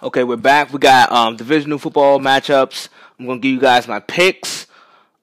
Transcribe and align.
Okay, 0.00 0.22
we're 0.22 0.36
back. 0.36 0.72
We 0.72 0.78
got 0.78 1.10
um, 1.10 1.34
divisional 1.34 1.76
football 1.76 2.20
matchups. 2.20 2.88
I'm 3.18 3.26
gonna 3.26 3.40
give 3.40 3.50
you 3.50 3.58
guys 3.58 3.88
my 3.88 3.98
picks. 3.98 4.68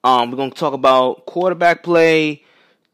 Um, 0.04 0.29
we're 0.29 0.36
gonna 0.36 0.51
talk 0.51 0.74
about 0.74 1.25
quarterback 1.25 1.82
play, 1.82 2.43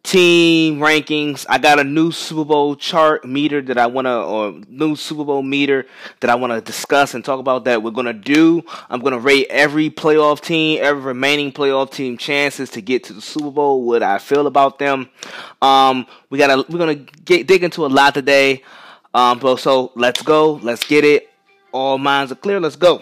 team 0.03 0.77
rankings. 0.77 1.43
I 1.49 1.57
got 1.57 1.79
a 1.79 1.83
new 1.83 2.11
Super 2.11 2.45
Bowl 2.45 2.75
chart 2.75 3.25
meter 3.25 3.63
that 3.63 3.79
I 3.79 3.87
wanna, 3.87 4.21
or 4.23 4.61
new 4.67 4.95
Super 4.95 5.25
Bowl 5.25 5.41
meter 5.41 5.87
that 6.19 6.29
I 6.29 6.35
wanna 6.35 6.61
discuss 6.61 7.15
and 7.15 7.25
talk 7.25 7.39
about. 7.39 7.63
That 7.65 7.81
we're 7.81 7.89
gonna 7.89 8.13
do. 8.13 8.61
I'm 8.87 8.99
gonna 8.99 9.17
rate 9.17 9.47
every 9.49 9.89
playoff 9.89 10.39
team, 10.39 10.77
every 10.83 11.01
remaining 11.01 11.51
playoff 11.51 11.91
team 11.91 12.15
chances 12.15 12.69
to 12.71 12.81
get 12.81 13.05
to 13.05 13.13
the 13.13 13.21
Super 13.21 13.49
Bowl. 13.49 13.83
What 13.83 14.03
I 14.03 14.19
feel 14.19 14.45
about 14.45 14.77
them. 14.77 15.09
Um, 15.63 16.05
we 16.29 16.37
gotta, 16.37 16.63
we're 16.69 16.77
gonna 16.77 16.93
get 16.93 17.47
dig 17.47 17.63
into 17.63 17.83
a 17.83 17.87
lot 17.87 18.13
today. 18.13 18.61
Um, 19.15 19.41
so 19.57 19.91
let's 19.95 20.21
go. 20.21 20.59
Let's 20.61 20.85
get 20.87 21.03
it. 21.03 21.30
All 21.71 21.97
minds 21.97 22.31
are 22.31 22.35
clear. 22.35 22.59
Let's 22.59 22.75
go. 22.75 23.01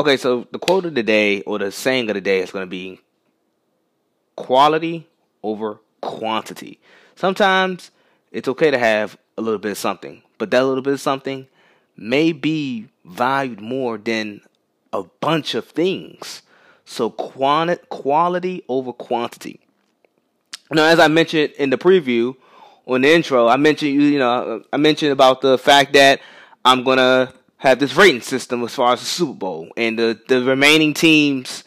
Okay, 0.00 0.16
so 0.16 0.46
the 0.50 0.58
quote 0.58 0.86
of 0.86 0.94
the 0.94 1.02
day 1.02 1.42
or 1.42 1.58
the 1.58 1.70
saying 1.70 2.08
of 2.08 2.14
the 2.14 2.22
day 2.22 2.38
is 2.38 2.50
going 2.50 2.62
to 2.62 2.70
be 2.70 3.02
quality 4.34 5.06
over 5.42 5.78
quantity. 6.00 6.80
Sometimes 7.16 7.90
it's 8.32 8.48
okay 8.48 8.70
to 8.70 8.78
have 8.78 9.18
a 9.36 9.42
little 9.42 9.58
bit 9.58 9.72
of 9.72 9.76
something, 9.76 10.22
but 10.38 10.50
that 10.52 10.64
little 10.64 10.82
bit 10.82 10.94
of 10.94 11.02
something 11.02 11.48
may 11.98 12.32
be 12.32 12.88
valued 13.04 13.60
more 13.60 13.98
than 13.98 14.40
a 14.90 15.02
bunch 15.02 15.54
of 15.54 15.66
things. 15.66 16.40
So 16.86 17.10
quanti- 17.10 17.84
quality 17.90 18.64
over 18.70 18.94
quantity. 18.94 19.60
Now, 20.70 20.86
as 20.86 20.98
I 20.98 21.08
mentioned 21.08 21.52
in 21.58 21.68
the 21.68 21.76
preview 21.76 22.36
or 22.86 22.96
in 22.96 23.02
the 23.02 23.12
intro, 23.12 23.48
I 23.48 23.58
mentioned 23.58 23.90
you 23.90 24.18
know 24.18 24.64
I 24.72 24.78
mentioned 24.78 25.12
about 25.12 25.42
the 25.42 25.58
fact 25.58 25.92
that 25.92 26.22
I'm 26.64 26.84
gonna 26.84 27.34
have 27.60 27.78
this 27.78 27.94
rating 27.94 28.22
system 28.22 28.64
as 28.64 28.74
far 28.74 28.94
as 28.94 29.00
the 29.00 29.06
Super 29.06 29.34
Bowl 29.34 29.68
and 29.76 29.98
the, 29.98 30.18
the 30.28 30.42
remaining 30.42 30.94
teams 30.94 31.62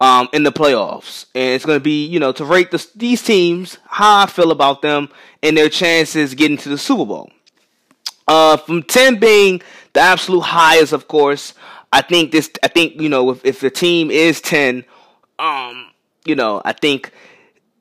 um, 0.00 0.28
in 0.32 0.42
the 0.42 0.50
playoffs. 0.50 1.26
And 1.32 1.54
it's 1.54 1.64
going 1.64 1.78
to 1.78 1.82
be, 1.82 2.06
you 2.06 2.18
know, 2.18 2.32
to 2.32 2.44
rate 2.44 2.72
the, 2.72 2.84
these 2.96 3.22
teams, 3.22 3.78
how 3.86 4.24
I 4.24 4.26
feel 4.26 4.50
about 4.50 4.82
them 4.82 5.08
and 5.40 5.56
their 5.56 5.68
chances 5.68 6.34
getting 6.34 6.56
to 6.58 6.68
the 6.68 6.76
Super 6.76 7.04
Bowl. 7.04 7.30
Uh, 8.26 8.56
from 8.56 8.82
10 8.82 9.20
being 9.20 9.62
the 9.92 10.00
absolute 10.00 10.40
highest, 10.40 10.92
of 10.92 11.06
course, 11.06 11.54
I 11.92 12.02
think 12.02 12.32
this, 12.32 12.50
I 12.64 12.68
think, 12.68 13.00
you 13.00 13.08
know, 13.08 13.30
if, 13.30 13.44
if 13.44 13.60
the 13.60 13.70
team 13.70 14.10
is 14.10 14.40
10, 14.40 14.84
um, 15.38 15.86
you 16.24 16.34
know, 16.34 16.60
I 16.64 16.72
think 16.72 17.12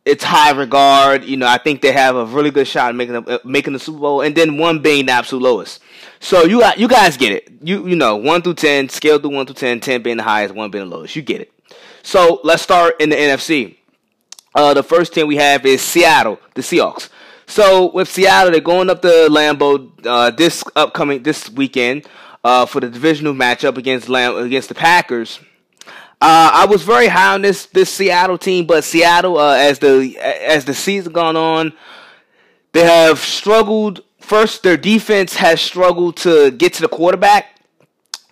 it's 0.07 0.23
high 0.23 0.51
regard. 0.51 1.23
You 1.25 1.37
know, 1.37 1.47
I 1.47 1.57
think 1.57 1.81
they 1.81 1.91
have 1.91 2.15
a 2.15 2.25
really 2.25 2.51
good 2.51 2.67
shot 2.67 2.89
at 2.89 2.95
making 2.95 3.13
the, 3.13 3.35
uh, 3.35 3.39
making 3.43 3.73
the 3.73 3.79
Super 3.79 3.99
Bowl, 3.99 4.21
and 4.21 4.35
then 4.35 4.57
one 4.57 4.79
being 4.79 5.07
the 5.07 5.11
absolute 5.11 5.43
lowest. 5.43 5.81
So 6.19 6.43
you 6.43 6.59
got 6.59 6.79
you 6.79 6.87
guys 6.87 7.17
get 7.17 7.31
it. 7.31 7.49
You 7.61 7.87
you 7.87 7.95
know 7.95 8.15
one 8.15 8.41
through 8.41 8.55
ten, 8.55 8.89
scale 8.89 9.19
through 9.19 9.31
one 9.31 9.45
through 9.45 9.55
10, 9.55 9.81
10 9.81 10.01
being 10.01 10.17
the 10.17 10.23
highest, 10.23 10.55
one 10.55 10.71
being 10.71 10.89
the 10.89 10.95
lowest. 10.95 11.15
You 11.15 11.21
get 11.21 11.41
it. 11.41 11.53
So 12.03 12.39
let's 12.43 12.63
start 12.63 12.99
in 13.01 13.09
the 13.09 13.15
NFC. 13.15 13.75
Uh, 14.55 14.73
the 14.73 14.83
first 14.83 15.13
team 15.13 15.27
we 15.27 15.35
have 15.35 15.65
is 15.65 15.81
Seattle, 15.81 16.39
the 16.55 16.61
Seahawks. 16.61 17.09
So 17.45 17.91
with 17.91 18.09
Seattle, 18.09 18.51
they're 18.51 18.61
going 18.61 18.89
up 18.89 19.01
to 19.01 19.27
Lambeau 19.29 19.91
uh, 20.05 20.31
this 20.31 20.63
upcoming 20.75 21.23
this 21.23 21.49
weekend 21.49 22.07
uh, 22.43 22.65
for 22.65 22.79
the 22.79 22.89
divisional 22.89 23.33
matchup 23.33 23.77
against 23.77 24.09
Lam- 24.09 24.37
against 24.37 24.69
the 24.69 24.75
Packers. 24.75 25.39
Uh, 26.19 26.49
I 26.51 26.65
was 26.65 26.81
very 26.83 27.07
high 27.07 27.35
on 27.35 27.43
this 27.43 27.67
this 27.67 27.91
Seattle 27.91 28.37
team, 28.37 28.65
but 28.65 28.83
Seattle, 28.83 29.37
uh, 29.37 29.55
as 29.55 29.79
the 29.79 30.17
as 30.19 30.65
the 30.65 30.73
season 30.73 31.13
gone 31.13 31.35
on, 31.35 31.73
they 32.73 32.83
have 32.83 33.19
struggled. 33.19 34.01
First, 34.19 34.63
their 34.63 34.77
defense 34.77 35.35
has 35.35 35.61
struggled 35.61 36.17
to 36.17 36.51
get 36.51 36.73
to 36.73 36.81
the 36.81 36.87
quarterback. 36.87 37.61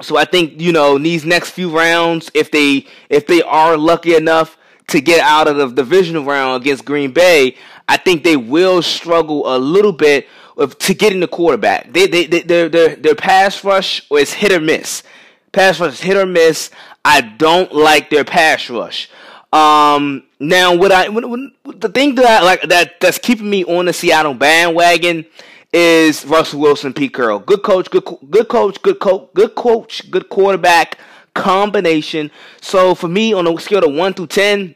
So 0.01 0.17
I 0.17 0.25
think 0.25 0.59
you 0.59 0.71
know 0.71 0.97
these 0.97 1.25
next 1.25 1.51
few 1.51 1.69
rounds, 1.75 2.31
if 2.33 2.49
they 2.49 2.87
if 3.09 3.27
they 3.27 3.43
are 3.43 3.77
lucky 3.77 4.15
enough 4.15 4.57
to 4.87 4.99
get 4.99 5.19
out 5.19 5.47
of 5.47 5.57
the 5.57 5.67
divisional 5.67 6.23
round 6.23 6.61
against 6.61 6.85
Green 6.85 7.11
Bay, 7.11 7.55
I 7.87 7.97
think 7.97 8.23
they 8.23 8.37
will 8.37 8.81
struggle 8.81 9.55
a 9.55 9.57
little 9.57 9.93
bit 9.93 10.27
with, 10.55 10.77
to 10.79 10.93
get 10.93 11.13
in 11.13 11.19
the 11.19 11.27
quarterback. 11.27 11.91
They, 11.91 12.07
they, 12.07 12.25
they, 12.25 12.41
their, 12.41 12.69
their, 12.69 12.95
their 12.95 13.15
pass 13.15 13.63
rush 13.63 14.05
is 14.11 14.33
hit 14.33 14.51
or 14.51 14.59
miss. 14.59 15.03
Pass 15.51 15.79
rush 15.79 15.93
is 15.93 16.01
hit 16.01 16.17
or 16.17 16.25
miss. 16.25 16.69
I 17.05 17.21
don't 17.21 17.71
like 17.71 18.09
their 18.09 18.25
pass 18.25 18.67
rush. 18.67 19.09
Um, 19.53 20.23
now, 20.39 20.75
what 20.75 20.91
I 20.91 21.07
the 21.07 21.91
thing 21.93 22.15
that 22.15 22.25
I 22.25 22.43
like 22.43 22.63
that 22.63 22.99
that's 22.99 23.19
keeping 23.19 23.49
me 23.49 23.63
on 23.63 23.85
the 23.85 23.93
Seattle 23.93 24.33
bandwagon 24.33 25.25
is 25.71 26.25
Russell 26.25 26.59
Wilson, 26.59 26.93
Pete 26.93 27.13
Carroll. 27.13 27.39
Good 27.39 27.61
coach, 27.61 27.91
good 27.91 28.03
good 28.31 28.49
coach, 28.49 28.81
good 28.81 28.99
coach, 28.99 29.29
good 29.35 29.55
coach, 29.55 30.11
good 30.11 30.29
quarterback 30.29 30.97
combination. 31.35 32.31
So 32.59 32.95
for 32.95 33.07
me, 33.07 33.33
on 33.33 33.47
a 33.47 33.59
scale 33.59 33.85
of 33.85 33.93
one 33.93 34.15
through 34.15 34.27
ten, 34.27 34.73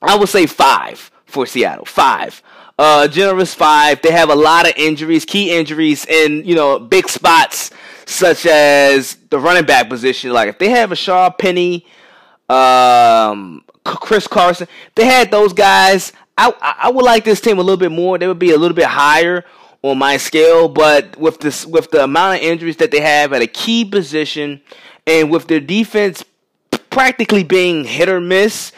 I 0.00 0.16
would 0.16 0.30
say 0.30 0.46
five 0.46 1.10
for 1.26 1.44
Seattle. 1.46 1.84
Five. 1.84 2.42
Uh, 2.78 3.06
generous 3.06 3.54
five. 3.54 4.00
They 4.00 4.10
have 4.10 4.30
a 4.30 4.34
lot 4.34 4.66
of 4.66 4.72
injuries, 4.76 5.26
key 5.26 5.52
injuries, 5.52 6.06
in 6.06 6.44
you 6.46 6.54
know 6.54 6.78
big 6.78 7.10
spots 7.10 7.70
such 8.06 8.46
as 8.46 9.16
the 9.30 9.38
running 9.38 9.64
back 9.64 9.88
position. 9.88 10.32
Like 10.32 10.48
if 10.48 10.58
they 10.58 10.70
have 10.70 10.90
Rashaad 10.90 11.38
Penny, 11.38 11.86
um, 12.48 13.64
Chris 13.84 14.26
Carson, 14.26 14.68
they 14.94 15.06
had 15.06 15.30
those 15.30 15.52
guys. 15.52 16.12
I 16.36 16.52
I 16.60 16.90
would 16.90 17.04
like 17.04 17.24
this 17.24 17.40
team 17.40 17.58
a 17.58 17.62
little 17.62 17.76
bit 17.76 17.92
more. 17.92 18.18
They 18.18 18.26
would 18.26 18.38
be 18.38 18.52
a 18.52 18.58
little 18.58 18.74
bit 18.74 18.86
higher 18.86 19.44
on 19.82 19.98
my 19.98 20.16
scale, 20.16 20.68
but 20.68 21.16
with 21.16 21.40
this 21.40 21.66
with 21.66 21.90
the 21.90 22.04
amount 22.04 22.36
of 22.38 22.42
injuries 22.42 22.76
that 22.78 22.90
they 22.90 23.00
have 23.00 23.32
at 23.32 23.42
a 23.42 23.46
key 23.46 23.84
position, 23.84 24.60
and 25.06 25.30
with 25.30 25.48
their 25.48 25.60
defense 25.60 26.24
practically 26.90 27.42
being 27.42 27.84
hit 27.84 28.08
or 28.08 28.20
miss 28.20 28.72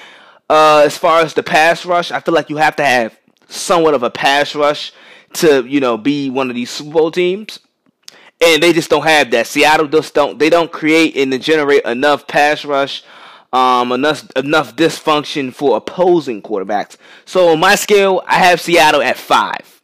uh, 0.48 0.82
as 0.84 0.96
far 0.96 1.20
as 1.20 1.34
the 1.34 1.42
pass 1.42 1.84
rush, 1.84 2.10
I 2.10 2.20
feel 2.20 2.34
like 2.34 2.50
you 2.50 2.56
have 2.56 2.76
to 2.76 2.84
have 2.84 3.18
somewhat 3.48 3.94
of 3.94 4.02
a 4.02 4.10
pass 4.10 4.54
rush 4.54 4.92
to 5.34 5.64
you 5.66 5.80
know 5.80 5.96
be 5.96 6.30
one 6.30 6.48
of 6.48 6.56
these 6.56 6.70
Super 6.70 6.92
Bowl 6.92 7.10
teams 7.10 7.58
and 8.44 8.62
they 8.62 8.72
just 8.72 8.91
don't 8.91 9.05
have 9.05 9.31
that. 9.31 9.47
Seattle 9.47 9.88
just 9.88 10.15
don't 10.15 10.38
they 10.38 10.50
don't 10.50 10.71
create 10.71 11.16
and 11.16 11.41
generate 11.43 11.84
enough 11.84 12.27
pass 12.27 12.65
rush, 12.65 13.03
um, 13.53 13.93
enough 13.93 14.28
enough 14.37 14.77
dysfunction 14.77 15.53
for 15.53 15.77
opposing 15.77 16.43
quarterbacks. 16.43 16.97
So 17.25 17.49
on 17.49 17.60
my 17.60 17.75
scale, 17.75 18.22
I 18.27 18.34
have 18.34 18.60
Seattle 18.60 19.03
at 19.03 19.16
five. 19.16 19.81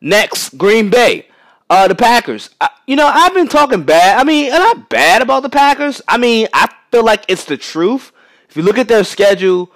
Next, 0.00 0.56
Green 0.56 0.88
Bay, 0.88 1.26
uh, 1.68 1.86
the 1.88 1.94
Packers. 1.94 2.50
I, 2.60 2.70
you 2.86 2.96
know, 2.96 3.06
I've 3.06 3.34
been 3.34 3.48
talking 3.48 3.82
bad. 3.82 4.18
I 4.18 4.24
mean, 4.24 4.50
not 4.50 4.88
bad 4.88 5.22
about 5.22 5.42
the 5.42 5.50
Packers. 5.50 6.00
I 6.08 6.16
mean, 6.16 6.48
I 6.52 6.72
feel 6.90 7.04
like 7.04 7.24
it's 7.28 7.44
the 7.44 7.56
truth. 7.56 8.12
If 8.48 8.56
you 8.56 8.62
look 8.62 8.78
at 8.78 8.88
their 8.88 9.04
schedule, 9.04 9.70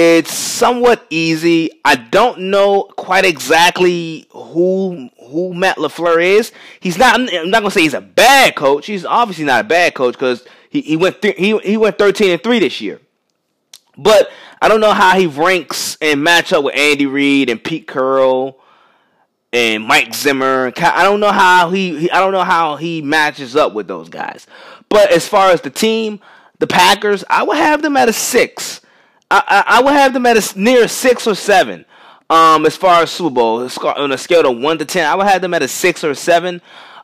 it's 0.00 0.32
somewhat 0.32 1.04
easy. 1.10 1.72
I 1.84 1.96
don't 1.96 2.38
know 2.42 2.84
quite 2.96 3.24
exactly 3.24 4.28
who 4.30 5.10
who 5.18 5.52
Matt 5.54 5.78
LaFleur 5.78 6.22
is. 6.22 6.52
He's 6.78 6.96
not. 6.96 7.18
I'm 7.18 7.50
not 7.50 7.62
gonna 7.62 7.72
say 7.72 7.82
he's 7.82 7.94
a 7.94 8.00
bad 8.00 8.54
coach. 8.54 8.86
He's 8.86 9.04
obviously 9.04 9.44
not 9.44 9.64
a 9.64 9.68
bad 9.68 9.94
coach 9.94 10.14
because 10.14 10.46
he, 10.70 10.82
he 10.82 10.96
went 10.96 11.20
th- 11.20 11.36
he 11.36 11.58
he 11.58 11.76
went 11.76 11.98
13 11.98 12.30
and 12.30 12.40
three 12.40 12.60
this 12.60 12.80
year. 12.80 13.00
But 13.96 14.30
I 14.62 14.68
don't 14.68 14.80
know 14.80 14.92
how 14.92 15.18
he 15.18 15.26
ranks 15.26 15.98
and 16.00 16.22
match 16.22 16.52
up 16.52 16.62
with 16.62 16.76
Andy 16.76 17.06
Reid 17.06 17.50
and 17.50 17.62
Pete 17.62 17.88
Carroll 17.88 18.60
and 19.52 19.82
Mike 19.82 20.14
Zimmer. 20.14 20.72
I 20.76 21.02
don't 21.02 21.18
know 21.18 21.32
how 21.32 21.70
he, 21.70 21.98
he 21.98 22.10
I 22.12 22.20
don't 22.20 22.30
know 22.30 22.44
how 22.44 22.76
he 22.76 23.02
matches 23.02 23.56
up 23.56 23.74
with 23.74 23.88
those 23.88 24.08
guys. 24.08 24.46
But 24.88 25.10
as 25.10 25.26
far 25.26 25.50
as 25.50 25.62
the 25.62 25.70
team, 25.70 26.20
the 26.60 26.68
Packers, 26.68 27.24
I 27.28 27.42
would 27.42 27.56
have 27.56 27.82
them 27.82 27.96
at 27.96 28.08
a 28.08 28.12
six. 28.12 28.80
I, 29.30 29.64
I, 29.66 29.82
would 29.82 29.92
have 29.92 30.14
them 30.14 30.24
at 30.26 30.36
a 30.36 30.58
near 30.58 30.88
six 30.88 31.26
or 31.26 31.34
seven. 31.34 31.84
Um, 32.30 32.66
as 32.66 32.76
far 32.76 33.02
as 33.02 33.10
Super 33.10 33.34
Bowl, 33.34 33.68
on 33.84 34.12
a 34.12 34.18
scale 34.18 34.46
of 34.46 34.58
one 34.58 34.78
to 34.78 34.84
ten, 34.84 35.06
I 35.06 35.14
would 35.14 35.26
have 35.26 35.40
them 35.42 35.54
at 35.54 35.62
a 35.62 35.68
six 35.68 36.04
or 36.04 36.14
seven. 36.14 36.60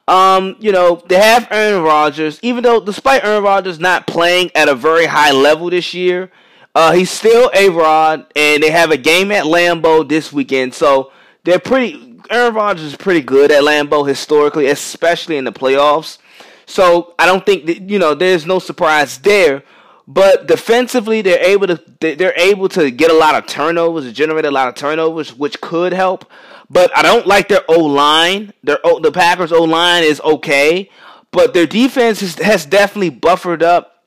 Um, 0.06 0.56
you 0.58 0.70
know, 0.70 1.02
they 1.06 1.16
have 1.16 1.48
Aaron 1.50 1.82
Rodgers, 1.82 2.38
even 2.42 2.62
though 2.62 2.80
despite 2.80 3.24
Aaron 3.24 3.42
Rodgers 3.42 3.78
not 3.78 4.06
playing 4.06 4.50
at 4.54 4.68
a 4.68 4.74
very 4.74 5.06
high 5.06 5.32
level 5.32 5.70
this 5.70 5.94
year, 5.94 6.30
uh, 6.74 6.92
he's 6.92 7.10
still 7.10 7.50
A-Rod, 7.54 8.26
and 8.34 8.62
they 8.62 8.70
have 8.70 8.90
a 8.90 8.96
game 8.96 9.30
at 9.30 9.44
Lambeau 9.44 10.06
this 10.06 10.32
weekend. 10.32 10.74
So 10.74 11.12
they're 11.44 11.58
pretty. 11.58 12.18
Aaron 12.30 12.54
Rodgers 12.54 12.84
is 12.84 12.96
pretty 12.96 13.20
good 13.20 13.50
at 13.50 13.62
Lambeau 13.62 14.06
historically, 14.06 14.66
especially 14.66 15.36
in 15.36 15.44
the 15.44 15.52
playoffs. 15.52 16.18
So 16.66 17.14
I 17.18 17.26
don't 17.26 17.44
think 17.44 17.66
that 17.66 17.82
you 17.88 17.98
know 17.98 18.14
there's 18.14 18.44
no 18.44 18.58
surprise 18.58 19.18
there. 19.18 19.62
But 20.06 20.46
defensively, 20.46 21.22
they're 21.22 21.42
able 21.42 21.66
to 21.66 21.82
they're 22.00 22.38
able 22.38 22.68
to 22.70 22.90
get 22.90 23.10
a 23.10 23.14
lot 23.14 23.34
of 23.34 23.46
turnovers, 23.46 24.12
generate 24.12 24.44
a 24.44 24.50
lot 24.50 24.68
of 24.68 24.74
turnovers, 24.74 25.34
which 25.34 25.60
could 25.60 25.92
help. 25.92 26.30
But 26.68 26.96
I 26.96 27.02
don't 27.02 27.26
like 27.26 27.48
their 27.48 27.62
O 27.68 27.80
line. 27.80 28.52
Their 28.62 28.78
o, 28.84 29.00
the 29.00 29.12
Packers 29.12 29.52
O 29.52 29.64
line 29.64 30.04
is 30.04 30.20
okay, 30.20 30.90
but 31.30 31.54
their 31.54 31.66
defense 31.66 32.20
has, 32.20 32.34
has 32.36 32.66
definitely 32.66 33.10
buffered 33.10 33.62
up, 33.62 34.04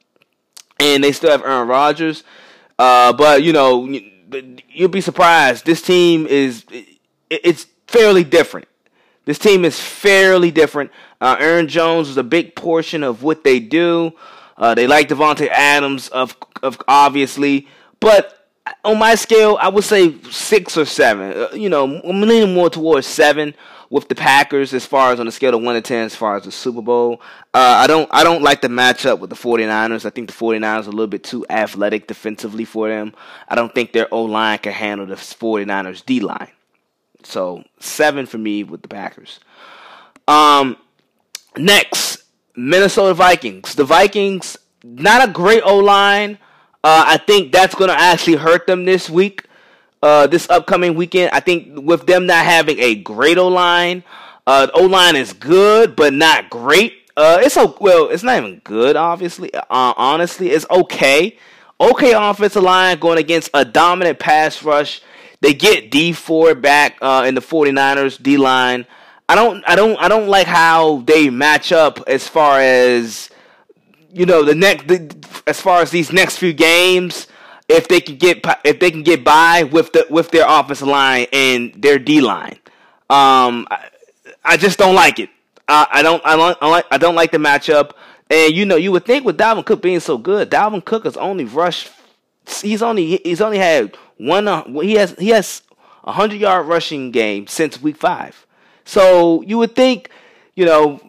and 0.80 1.04
they 1.04 1.12
still 1.12 1.32
have 1.32 1.44
Aaron 1.44 1.68
Rodgers. 1.68 2.24
Uh, 2.78 3.14
but 3.14 3.42
you 3.42 3.52
know, 3.52 3.88
you'll 4.70 4.90
be 4.90 5.02
surprised. 5.02 5.66
This 5.66 5.82
team 5.82 6.28
is 6.28 6.64
it's 7.30 7.66
fairly 7.88 8.24
different. 8.24 8.68
This 9.26 9.40
team 9.40 9.66
is 9.66 9.80
fairly 9.80 10.52
different. 10.52 10.92
Uh, 11.20 11.36
Aaron 11.40 11.68
Jones 11.68 12.08
is 12.08 12.18
a 12.18 12.24
big 12.24 12.56
portion 12.56 13.04
of 13.04 13.24
what 13.24 13.44
they 13.44 13.60
do. 13.60 14.14
Uh, 14.58 14.74
they 14.74 14.88
like 14.88 15.10
Davante 15.10 15.48
Adams, 15.50 16.10
of 16.10 16.36
of 16.64 16.80
obviously, 16.88 17.68
but 18.00 18.38
on 18.84 18.98
my 18.98 19.16
scale, 19.16 19.58
I 19.60 19.70
would 19.70 19.84
say 19.84 20.20
six 20.24 20.78
or 20.78 20.86
seven. 20.86 21.38
Uh, 21.38 21.50
you 21.54 21.70
know, 21.70 22.02
I'm 22.02 22.22
leaning 22.22 22.54
more 22.54 22.70
towards 22.70 23.08
seven 23.08 23.54
with 23.90 24.10
the 24.10 24.16
Packers 24.16 24.74
as 24.74 24.86
far 24.86 25.12
as 25.12 25.20
on 25.20 25.28
a 25.28 25.32
scale 25.32 25.56
of 25.56 25.62
one 25.62 25.76
to 25.76 25.82
ten 25.82 26.06
as 26.06 26.16
far 26.16 26.36
as 26.36 26.44
the 26.44 26.52
Super 26.52 26.82
Bowl. 26.82 27.22
Uh, 27.54 27.82
I 27.84 27.88
don't 27.88 28.10
I 28.12 28.24
don't 28.24 28.42
like 28.42 28.62
the 28.62 28.68
matchup 28.68 29.20
with 29.20 29.30
the 29.30 29.36
49ers. 29.36 30.06
I 30.06 30.10
think 30.10 30.28
the 30.28 30.34
49ers 30.34 30.86
are 30.86 30.90
a 30.90 30.92
little 30.92 31.08
bit 31.08 31.24
too 31.24 31.46
athletic 31.50 32.08
defensively 32.08 32.66
for 32.66 32.90
them. 32.90 33.14
I 33.48 33.56
don't 33.56 33.74
think 33.74 33.94
their 33.94 34.14
O 34.14 34.24
line 34.24 34.60
can 34.60 34.74
handle 34.74 35.06
the 35.06 35.16
49ers 35.16 36.06
D 36.06 36.20
line. 36.20 36.52
So 37.24 37.64
seven 37.80 38.26
for 38.26 38.38
me 38.38 38.64
with 38.64 38.82
the 38.82 38.88
Packers. 38.88 39.40
Um, 40.28 40.78
next, 41.56 42.24
Minnesota 42.58 43.14
Vikings. 43.14 43.76
The 43.76 43.86
Vikings, 43.86 44.58
not 44.84 45.30
a 45.30 45.32
great 45.32 45.62
O 45.64 45.78
line. 45.78 46.40
Uh, 46.84 47.04
I 47.08 47.18
think 47.18 47.52
that's 47.52 47.76
going 47.76 47.90
to 47.90 48.00
actually 48.00 48.36
hurt 48.36 48.68
them 48.68 48.86
this 48.86 49.10
week, 49.10 49.46
uh, 50.02 50.28
this 50.28 50.50
upcoming 50.50 50.96
weekend. 50.96 51.32
I 51.32 51.40
think 51.40 51.82
with 51.82 52.08
them 52.08 52.26
not 52.26 52.46
having 52.46 52.80
a 52.80 52.96
great 52.96 53.38
O 53.38 53.48
line, 53.48 54.04
uh, 54.48 54.68
O 54.74 54.86
line 54.86 55.16
is 55.16 55.34
good 55.34 55.96
but 55.96 56.14
not 56.14 56.50
great. 56.50 56.94
Uh, 57.16 57.40
it's 57.42 57.56
well, 57.56 58.10
it's 58.10 58.24
not 58.24 58.38
even 58.38 58.60
good. 58.64 58.96
Obviously, 58.96 59.54
uh, 59.54 59.64
honestly, 59.70 60.50
it's 60.50 60.66
okay. 60.70 61.38
Okay, 61.80 62.14
offensive 62.14 62.64
line 62.64 62.98
going 63.00 63.20
against 63.20 63.50
a 63.54 63.64
dominant 63.64 64.18
pass 64.18 64.64
rush. 64.64 65.02
They 65.42 65.54
get 65.54 65.92
Dee 65.92 66.14
Ford 66.14 66.62
back 66.62 66.98
uh, 67.02 67.26
in 67.28 67.36
the 67.36 67.42
49ers 67.42 68.22
D 68.22 68.38
line. 68.38 68.88
I 69.30 69.36
don't, 69.36 69.64
I 69.68 69.76
don't, 69.76 69.98
I 69.98 70.08
don't 70.08 70.28
like 70.28 70.48
how 70.48 71.02
they 71.02 71.30
match 71.30 71.72
up 71.72 72.02
as 72.08 72.28
far 72.28 72.60
as 72.60 73.30
you 74.14 74.26
know 74.26 74.44
the 74.44 74.56
next 74.56 74.88
the, 74.88 75.16
as 75.46 75.62
far 75.62 75.82
as 75.82 75.92
these 75.92 76.12
next 76.12 76.38
few 76.38 76.54
games 76.54 77.28
if 77.70 77.88
they 77.88 78.00
can 78.00 78.16
get 78.16 78.46
if 78.64 78.80
they 78.80 78.92
can 78.92 79.04
get 79.04 79.24
by 79.24 79.64
with 79.64 79.92
the 79.94 80.08
with 80.10 80.32
their 80.32 80.46
offensive 80.48 80.88
line 80.88 81.28
and 81.34 81.74
their 81.74 82.00
D 82.00 82.22
line. 82.22 82.60
Um, 83.10 83.68
I, 83.72 83.90
I, 84.44 84.58
just 84.58 84.78
don't 84.78 84.96
like 84.96 85.20
it. 85.20 85.30
I, 85.68 85.88
I 85.92 86.02
don't 86.02 86.22
I 86.26 86.36
don't 86.36 86.58
I, 86.62 86.70
like, 86.70 86.86
I 86.92 86.98
don't 86.98 87.16
like 87.16 87.32
the 87.32 87.38
matchup. 87.38 87.92
And 88.30 88.54
you 88.54 88.66
know 88.66 88.76
you 88.76 88.92
would 88.92 89.06
think 89.06 89.26
with 89.26 89.38
Dalvin 89.38 89.66
Cook 89.66 89.82
being 89.82 90.00
so 90.00 90.18
good, 90.18 90.50
Dalvin 90.50 90.84
Cook 90.84 91.06
has 91.06 91.16
only 91.18 91.46
rushed. 91.46 91.92
He's 92.62 92.82
only 92.82 93.18
he's 93.24 93.42
only 93.42 93.58
had 93.58 93.96
one. 94.18 94.48
Uh, 94.48 94.64
he 94.82 94.94
has 94.96 95.12
he 95.18 95.30
has 95.30 95.62
a 96.04 96.14
hundred 96.14 96.40
yard 96.40 96.68
rushing 96.68 97.12
game 97.12 97.48
since 97.48 97.82
week 97.82 97.98
five. 97.98 98.47
So 98.88 99.42
you 99.42 99.58
would 99.58 99.76
think, 99.76 100.10
you 100.56 100.66
know, 100.66 101.02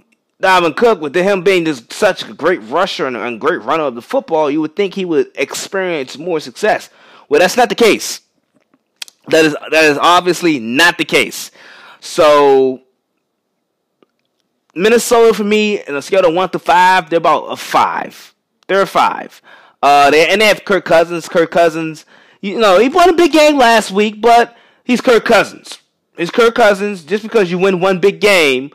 Dalvin 0.42 0.76
Cook, 0.76 1.00
with 1.00 1.14
him 1.14 1.42
being 1.42 1.62
this, 1.62 1.80
such 1.90 2.28
a 2.28 2.34
great 2.34 2.58
rusher 2.58 3.06
and 3.06 3.40
great 3.40 3.62
runner 3.62 3.84
of 3.84 3.94
the 3.94 4.02
football, 4.02 4.50
you 4.50 4.60
would 4.60 4.74
think 4.74 4.94
he 4.94 5.04
would 5.04 5.28
experience 5.36 6.18
more 6.18 6.40
success. 6.40 6.90
Well, 7.28 7.40
that's 7.40 7.56
not 7.56 7.68
the 7.68 7.76
case. 7.76 8.20
That 9.28 9.44
is 9.44 9.56
that 9.70 9.84
is 9.84 9.96
obviously 9.96 10.58
not 10.58 10.98
the 10.98 11.04
case. 11.04 11.52
So 12.00 12.82
Minnesota 14.74 15.32
for 15.32 15.44
me, 15.44 15.80
in 15.80 15.94
a 15.94 16.02
scale 16.02 16.26
of 16.26 16.34
one 16.34 16.48
to 16.50 16.58
five, 16.58 17.10
they're 17.10 17.18
about 17.18 17.44
a 17.44 17.56
five. 17.56 18.34
They're 18.66 18.82
a 18.82 18.86
five. 18.86 19.40
Uh, 19.82 20.10
they 20.10 20.28
and 20.28 20.40
they 20.40 20.46
have 20.46 20.64
Kirk 20.64 20.84
Cousins. 20.84 21.28
Kirk 21.28 21.52
Cousins, 21.52 22.06
you 22.40 22.58
know, 22.58 22.80
he 22.80 22.88
won 22.88 23.10
a 23.10 23.12
big 23.12 23.30
game 23.30 23.56
last 23.56 23.92
week, 23.92 24.20
but 24.20 24.56
he's 24.82 25.00
Kirk 25.00 25.24
Cousins. 25.24 25.78
He's 26.18 26.30
Kirk 26.32 26.56
Cousins. 26.56 27.04
Just 27.04 27.22
because 27.22 27.50
you 27.50 27.58
win 27.58 27.80
one 27.80 28.00
big 28.00 28.20
game 28.20 28.72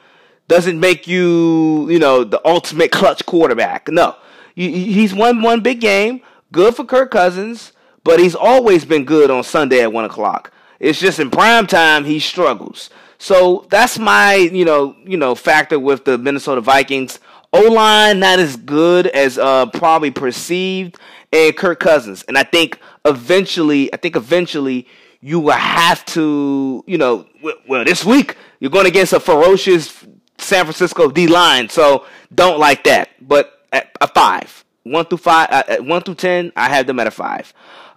doesn't 0.47 0.79
make 0.79 1.07
you, 1.07 1.89
you 1.89 1.99
know, 1.99 2.23
the 2.23 2.41
ultimate 2.47 2.91
clutch 2.91 3.25
quarterback. 3.25 3.89
No, 3.89 4.15
he's 4.55 5.13
won 5.13 5.41
one 5.41 5.61
big 5.61 5.81
game. 5.81 6.21
Good 6.51 6.75
for 6.75 6.85
Kirk 6.85 7.11
Cousins, 7.11 7.73
but 8.03 8.19
he's 8.19 8.35
always 8.35 8.85
been 8.85 9.05
good 9.05 9.29
on 9.29 9.43
Sunday 9.43 9.81
at 9.81 9.91
one 9.91 10.05
o'clock. 10.05 10.51
It's 10.79 10.99
just 10.99 11.19
in 11.19 11.29
prime 11.29 11.67
time 11.67 12.05
he 12.05 12.19
struggles. 12.19 12.89
So 13.17 13.65
that's 13.69 13.97
my, 13.99 14.35
you 14.35 14.65
know, 14.65 14.95
you 15.05 15.17
know, 15.17 15.35
factor 15.35 15.79
with 15.79 16.05
the 16.05 16.17
Minnesota 16.17 16.61
Vikings. 16.61 17.19
O 17.53 17.71
line 17.71 18.19
not 18.19 18.39
as 18.39 18.55
good 18.55 19.07
as 19.07 19.37
uh, 19.37 19.67
probably 19.67 20.11
perceived, 20.11 20.97
and 21.31 21.55
Kirk 21.55 21.79
Cousins. 21.79 22.23
And 22.27 22.37
I 22.37 22.43
think 22.43 22.79
eventually, 23.05 23.93
I 23.93 23.97
think 23.97 24.15
eventually 24.15 24.87
you 25.23 25.39
will 25.39 25.53
have 25.53 26.03
to, 26.03 26.83
you 26.85 26.97
know, 26.97 27.25
well, 27.65 27.85
this 27.85 28.03
week 28.03 28.35
you're 28.59 28.69
going 28.69 28.87
against 28.87 29.13
a 29.13 29.21
ferocious 29.21 30.05
San 30.37 30.65
Francisco 30.65 31.09
D 31.09 31.27
line, 31.27 31.69
so 31.69 32.05
don't 32.35 32.59
like 32.59 32.83
that. 32.83 33.09
But 33.21 33.61
at 33.71 33.95
a 34.01 34.07
five, 34.07 34.65
one 34.83 35.05
through 35.05 35.19
five, 35.19 35.47
uh, 35.49 35.63
at 35.69 35.85
one 35.85 36.01
through 36.01 36.15
ten, 36.15 36.51
I 36.57 36.67
have 36.67 36.87
them 36.87 36.99
at 36.99 37.07
a 37.07 37.11
five. 37.11 37.53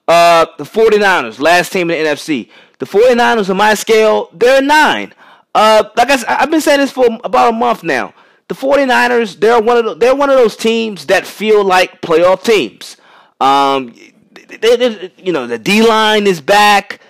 Uh, 0.07 0.47
the 0.57 0.63
49ers, 0.63 1.41
last 1.41 1.73
team 1.73 1.91
in 1.91 2.05
the 2.05 2.11
NFC. 2.11 2.49
The 2.79 2.87
49ers 2.87 3.51
on 3.51 3.57
my 3.57 3.75
scale, 3.75 4.31
they're 4.33 4.61
a 4.61 4.65
nine. 4.65 5.13
Uh, 5.53 5.83
like 5.97 6.11
I, 6.11 6.19
I've 6.29 6.51
been 6.51 6.61
saying 6.61 6.79
this 6.79 6.93
for 6.93 7.07
about 7.25 7.55
a 7.55 7.57
month 7.57 7.83
now. 7.83 8.15
The 8.47 8.55
49ers, 8.55 9.41
they're 9.41 9.61
one 9.61 9.79
of 9.79 9.85
the, 9.85 9.95
they're 9.97 10.15
one 10.15 10.31
of 10.31 10.37
those 10.37 10.57
teams 10.57 11.07
that 11.07 11.27
feel 11.27 11.65
like 11.65 12.03
playoff 12.03 12.45
teams. 12.45 12.97
Um, 13.41 13.93
they, 14.33 14.77
they, 14.77 15.13
you 15.17 15.33
know, 15.33 15.49
the 15.49 15.59
D 15.59 15.85
line 15.85 16.29
is 16.29 16.41
back. 16.41 17.01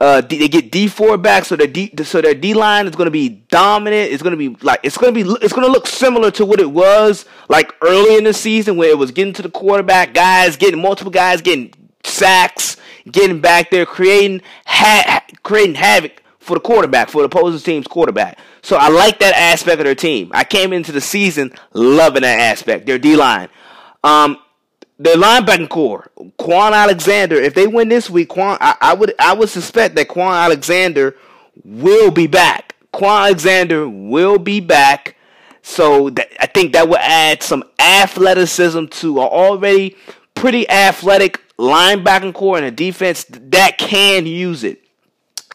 Uh, 0.00 0.20
they 0.20 0.48
get 0.48 0.70
Dee 0.70 0.88
Ford 0.88 1.22
back, 1.22 1.44
so 1.46 1.56
their 1.56 1.66
D, 1.66 1.90
so 2.04 2.20
their 2.20 2.34
D 2.34 2.52
line 2.52 2.86
is 2.86 2.94
going 2.94 3.06
to 3.06 3.10
be 3.10 3.28
dominant. 3.28 4.12
It's 4.12 4.22
going 4.22 4.32
to 4.32 4.36
be 4.36 4.54
like 4.62 4.80
it's 4.82 4.98
going 4.98 5.14
to 5.14 5.24
be 5.24 5.30
it's 5.42 5.54
going 5.54 5.66
to 5.66 5.72
look 5.72 5.86
similar 5.86 6.30
to 6.32 6.44
what 6.44 6.60
it 6.60 6.70
was 6.70 7.24
like 7.48 7.72
early 7.80 8.16
in 8.16 8.24
the 8.24 8.34
season, 8.34 8.76
where 8.76 8.90
it 8.90 8.98
was 8.98 9.10
getting 9.10 9.32
to 9.34 9.42
the 9.42 9.50
quarterback, 9.50 10.12
guys 10.12 10.56
getting 10.56 10.82
multiple 10.82 11.10
guys 11.10 11.40
getting 11.40 11.72
sacks, 12.04 12.76
getting 13.10 13.40
back 13.40 13.70
there, 13.70 13.86
creating 13.86 14.42
ha- 14.66 15.24
creating 15.42 15.76
havoc 15.76 16.22
for 16.40 16.54
the 16.54 16.60
quarterback, 16.60 17.08
for 17.08 17.22
the 17.22 17.26
opposing 17.26 17.60
team's 17.60 17.86
quarterback. 17.86 18.38
So 18.62 18.76
I 18.76 18.88
like 18.88 19.18
that 19.20 19.34
aspect 19.34 19.78
of 19.80 19.84
their 19.84 19.94
team. 19.94 20.30
I 20.34 20.44
came 20.44 20.72
into 20.72 20.92
the 20.92 21.00
season 21.00 21.52
loving 21.72 22.22
that 22.22 22.38
aspect, 22.38 22.86
their 22.86 22.98
D 22.98 23.16
line. 23.16 23.48
Um, 24.04 24.38
the 24.98 25.10
linebacking 25.10 25.68
core, 25.68 26.10
Kwon 26.38 26.72
Alexander. 26.72 27.36
If 27.36 27.54
they 27.54 27.66
win 27.66 27.88
this 27.88 28.08
week, 28.08 28.30
Kwon, 28.30 28.56
I, 28.60 28.76
I, 28.80 28.94
would 28.94 29.14
I 29.18 29.34
would 29.34 29.48
suspect 29.48 29.94
that 29.96 30.08
Kwon 30.08 30.32
Alexander 30.32 31.16
will 31.64 32.10
be 32.10 32.26
back. 32.26 32.74
Kwon 32.94 33.26
Alexander 33.26 33.88
will 33.88 34.38
be 34.38 34.60
back. 34.60 35.16
So 35.62 36.10
that, 36.10 36.28
I 36.40 36.46
think 36.46 36.72
that 36.72 36.88
will 36.88 36.98
add 36.98 37.42
some 37.42 37.64
athleticism 37.78 38.86
to 38.86 39.20
an 39.20 39.26
already 39.26 39.96
pretty 40.34 40.68
athletic 40.70 41.42
linebacking 41.58 42.34
core 42.34 42.56
and 42.56 42.66
a 42.66 42.70
defense 42.70 43.24
that 43.28 43.78
can 43.78 44.26
use 44.26 44.64
it. 44.64 44.82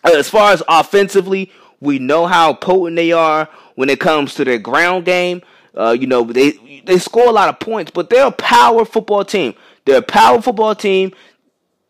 Uh, 0.03 0.11
as 0.15 0.29
far 0.29 0.51
as 0.51 0.61
offensively, 0.67 1.51
we 1.79 1.97
know 1.99 2.27
how 2.27 2.53
potent 2.53 2.95
they 2.95 3.11
are 3.11 3.49
when 3.75 3.89
it 3.89 3.99
comes 3.99 4.35
to 4.35 4.45
their 4.45 4.59
ground 4.59 5.05
game. 5.05 5.41
Uh, 5.75 5.95
you 5.97 6.07
know, 6.07 6.23
they 6.23 6.81
they 6.85 6.97
score 6.97 7.27
a 7.27 7.31
lot 7.31 7.49
of 7.49 7.59
points, 7.59 7.91
but 7.91 8.09
they're 8.09 8.27
a 8.27 8.31
power 8.31 8.85
football 8.85 9.23
team. 9.23 9.53
They're 9.85 9.99
a 9.99 10.03
power 10.03 10.41
football 10.41 10.75
team. 10.75 11.13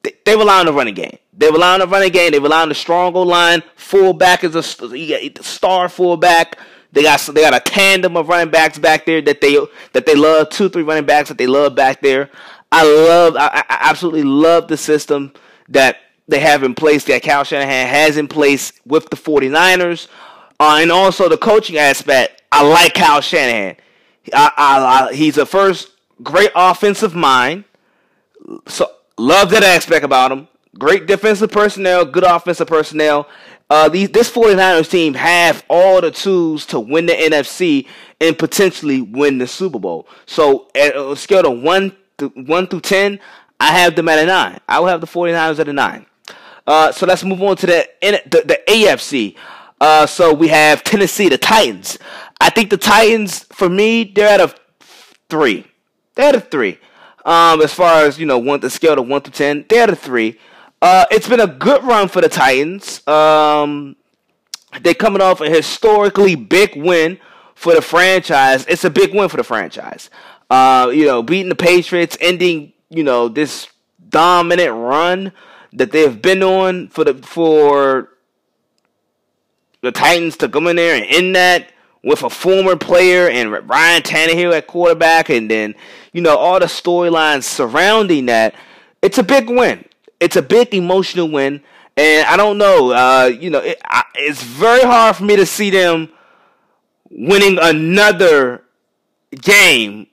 They, 0.04 0.14
they 0.26 0.36
rely 0.36 0.60
on 0.60 0.66
the 0.66 0.74
running 0.74 0.94
game. 0.94 1.18
They 1.34 1.50
rely 1.50 1.74
on 1.74 1.80
the 1.80 1.88
running 1.88 2.12
game. 2.12 2.32
They 2.32 2.40
rely 2.40 2.62
on 2.62 2.70
the 2.70 2.76
strong 2.76 3.16
O 3.16 3.22
line. 3.24 3.64
Fullback 3.76 4.44
is 4.44 4.56
a 4.56 4.64
star 4.64 5.90
fullback. 5.90 6.60
They 6.92 7.04
got 7.04 7.20
they 7.22 7.42
got 7.42 7.56
a 7.56 7.60
tandem 7.60 8.18
of 8.18 8.28
running 8.28 8.52
backs 8.52 8.78
back 8.78 9.06
there 9.06 9.22
that 9.22 9.42
they 9.42 9.58
that 9.94 10.06
they 10.06 10.16
love. 10.16 10.50
Two 10.50 10.70
three 10.70 10.84
running 10.84 11.06
backs 11.06 11.30
that 11.30 11.38
they 11.38 11.48
love 11.48 11.76
back 11.76 12.02
there. 12.02 12.30
I 12.72 12.84
love 12.84 13.36
I, 13.36 13.64
I 13.70 13.78
absolutely 13.90 14.24
love 14.24 14.68
the 14.68 14.78
system 14.78 15.34
that 15.70 15.98
they 16.28 16.40
have 16.40 16.64
in 16.64 16.76
place, 16.76 17.04
that 17.06 17.24
Kyle 17.24 17.44
Shanahan 17.44 17.88
has 17.88 18.18
in 18.18 18.28
place 18.28 18.74
with 18.86 19.10
the 19.10 19.16
49ers, 19.16 20.08
uh, 20.60 20.80
and 20.82 20.92
also 20.92 21.30
the 21.30 21.38
coaching 21.38 21.78
aspect. 21.78 22.41
I 22.52 22.68
like 22.68 22.94
Kyle 22.94 23.22
Shanahan. 23.22 23.78
I, 24.34 24.52
I, 24.58 25.08
I, 25.10 25.14
he's 25.14 25.38
a 25.38 25.46
first 25.46 25.92
great 26.22 26.52
offensive 26.56 27.16
mind. 27.16 27.64
So 28.68 28.92
love 29.18 29.50
that 29.52 29.64
aspect 29.64 30.04
about 30.04 30.32
him. 30.32 30.48
Great 30.78 31.06
defensive 31.06 31.52
personnel, 31.52 32.06
good 32.06 32.24
offensive 32.24 32.68
personnel. 32.68 33.28
Uh, 33.70 33.88
these, 33.88 34.10
this 34.10 34.30
49ers 34.30 34.90
team 34.90 35.14
have 35.14 35.64
all 35.70 36.02
the 36.02 36.12
tools 36.12 36.66
to 36.68 36.80
win 36.80 37.06
the 37.06 37.14
NFC 37.14 37.88
and 38.20 38.38
potentially 38.38 39.02
win 39.02 39.38
the 39.38 39.48
Super 39.48 39.80
Bowl. 39.80 40.08
So 40.26 40.68
at 40.76 40.96
a 40.96 41.16
scale 41.16 41.52
of 41.52 41.62
1 41.62 41.96
to 42.18 42.28
1 42.30 42.68
through 42.68 42.82
10, 42.82 43.20
I 43.60 43.68
have 43.68 43.96
them 43.96 44.10
at 44.10 44.20
a 44.20 44.26
9. 44.26 44.60
I 44.68 44.80
will 44.80 44.88
have 44.88 45.02
the 45.02 45.08
49ers 45.08 45.60
at 45.60 45.70
a 45.70 45.74
9. 45.74 46.06
Uh, 46.68 46.92
so 46.92 47.06
let's 47.06 47.24
move 47.24 47.42
on 47.42 47.56
to 47.58 47.66
the, 47.66 47.90
the, 48.02 48.44
the 48.46 48.60
AFC. 48.68 49.36
Uh, 49.80 50.06
so 50.06 50.34
we 50.34 50.48
have 50.50 50.84
Tennessee, 50.84 51.30
the 51.30 51.38
Titans. 51.38 51.98
I 52.42 52.50
think 52.50 52.72
the 52.72 52.78
Titans, 52.78 53.44
for 53.54 53.70
me, 53.70 54.04
they're 54.04 54.28
at 54.28 54.42
a 54.42 54.54
3. 55.30 55.64
They're 56.16 56.30
at 56.30 56.36
a 56.36 56.42
3. 56.42 56.80
Um, 57.24 57.62
as 57.62 57.72
far 57.72 58.04
as, 58.04 58.20
you 58.20 58.26
know, 58.26 58.40
one 58.40 58.60
the 58.62 58.70
scale 58.72 58.98
of 58.98 59.08
1 59.08 59.22
to 59.22 59.32
10, 59.32 59.66
they're 59.70 59.84
at 59.84 59.92
a 59.92 59.96
3. 59.96 60.40
Uh, 60.82 61.06
it's 61.12 61.30
been 61.30 61.40
a 61.40 61.46
good 61.46 61.84
run 61.84 62.08
for 62.08 62.20
the 62.20 62.28
Titans. 62.28 63.08
Um, 63.08 63.96
they're 64.82 64.96
coming 64.96 65.22
off 65.22 65.40
a 65.40 65.50
historically 65.52 66.34
big 66.34 66.76
win 66.76 67.20
for 67.54 67.76
the 67.76 67.82
franchise. 67.82 68.66
It's 68.68 68.84
a 68.84 68.90
big 68.90 69.14
win 69.14 69.30
for 69.30 69.38
the 69.38 69.44
franchise. 69.44 70.10
Uh, 70.50 70.90
you 70.92 71.06
know, 71.06 71.22
beating 71.22 71.50
the 71.50 71.56
Patriots, 71.56 72.18
ending, 72.20 72.74
you 72.90 73.04
know, 73.04 73.28
this 73.28 73.68
dominant 74.10 74.74
run 74.74 75.32
that 75.74 75.92
they've 75.92 76.20
been 76.20 76.42
on 76.42 76.88
for 76.88 77.04
the 77.04 77.14
for 77.14 78.10
the 79.82 79.92
Titans 79.92 80.38
to 80.38 80.50
come 80.50 80.66
in 80.66 80.76
there 80.76 80.96
and 80.96 81.06
end 81.06 81.36
that 81.36 81.72
with 82.04 82.24
a 82.24 82.30
former 82.30 82.76
player 82.76 83.30
and 83.30 83.52
Ryan 83.52 84.02
Tannehill 84.02 84.54
at 84.54 84.68
quarterback, 84.68 85.30
and 85.30 85.50
then 85.50 85.76
you 86.14 86.22
know 86.22 86.38
all 86.38 86.60
the 86.60 86.66
storylines 86.66 87.44
surrounding 87.44 88.28
that. 88.28 88.56
It's 89.02 89.18
a 89.18 89.24
big 89.24 89.50
win. 89.50 89.86
It's 90.20 90.36
a 90.36 90.42
big 90.42 90.74
emotional 90.74 91.30
win, 91.30 91.62
and 91.98 92.28
I 92.28 92.38
don't 92.38 92.58
know. 92.58 92.92
Uh, 92.92 93.26
you 93.26 93.50
know, 93.50 93.60
it, 93.60 93.80
I, 93.86 94.04
it's 94.16 94.44
very 94.44 94.84
hard 94.84 95.16
for 95.16 95.24
me 95.24 95.36
to 95.36 95.46
see 95.46 95.70
them 95.70 96.10
winning 97.10 97.58
another 97.62 98.64
game. 99.32 100.08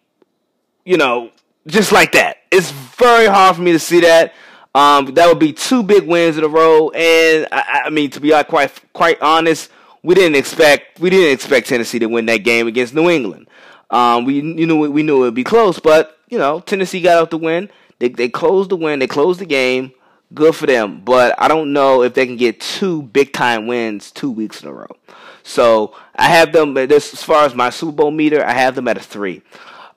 You 0.85 0.97
know, 0.97 1.31
just 1.67 1.93
like 1.93 2.13
that. 2.13 2.39
It's 2.51 2.71
very 2.71 3.27
hard 3.27 3.57
for 3.57 3.63
me 3.63 3.73
to 3.73 3.79
see 3.79 4.01
that. 4.01 4.35
Um, 4.75 5.15
that 5.15 5.27
would 5.29 5.39
be 5.39 5.53
two 5.53 5.83
big 5.83 6.07
wins 6.07 6.39
in 6.39 6.45
a 6.45 6.49
row, 6.49 6.91
and 6.91 7.49
I, 7.51 7.83
I 7.87 7.91
mean 7.91 8.11
to 8.11 8.21
be 8.21 8.31
quite 8.45 8.73
quite 8.93 9.21
honest, 9.21 9.71
we 10.09 10.15
didn't 10.15 10.37
expect 10.37 10.99
we 11.01 11.11
didn't 11.11 11.35
expect 11.35 11.69
Tennessee 11.69 11.99
to 11.99 12.07
win 12.07 12.25
that 12.27 12.39
game 12.39 12.67
against 12.67 12.95
New 12.95 13.11
England. 13.11 13.47
Um, 13.91 14.25
we 14.25 14.37
you 14.41 14.67
know 14.67 14.77
we 14.77 15.03
knew 15.03 15.19
it 15.19 15.27
would 15.27 15.35
be 15.35 15.45
close, 15.45 15.79
but 15.79 16.17
you 16.31 16.39
know 16.39 16.61
Tennessee 16.61 17.03
got 17.03 17.19
out 17.19 17.31
the 17.31 17.37
win. 17.37 17.69
They 17.99 18.09
they 18.09 18.31
closed 18.31 18.71
the 18.71 18.77
win. 18.77 19.01
They 19.01 19.07
closed 19.07 19.39
the 19.39 19.45
game. 19.45 19.93
Good 20.33 20.57
for 20.57 20.65
them, 20.65 21.03
but 21.05 21.35
I 21.37 21.47
don't 21.47 21.75
know 21.75 22.03
if 22.03 22.15
they 22.15 22.25
can 22.25 22.37
get 22.37 22.59
two 22.59 23.03
big 23.03 23.35
time 23.35 23.67
wins 23.67 24.11
two 24.11 24.31
weeks 24.31 24.63
in 24.63 24.71
a 24.71 24.73
row. 24.73 24.97
So 25.43 25.95
I 26.15 26.29
have 26.29 26.55
them 26.55 26.73
this 26.73 27.13
as 27.13 27.23
far 27.23 27.45
as 27.45 27.55
my 27.55 27.69
Super 27.69 27.93
Bowl 27.93 28.11
meter. 28.11 28.43
I 28.43 28.53
have 28.53 28.77
them 28.77 28.89
at 28.89 28.97
a 28.97 29.03
three. 29.03 29.43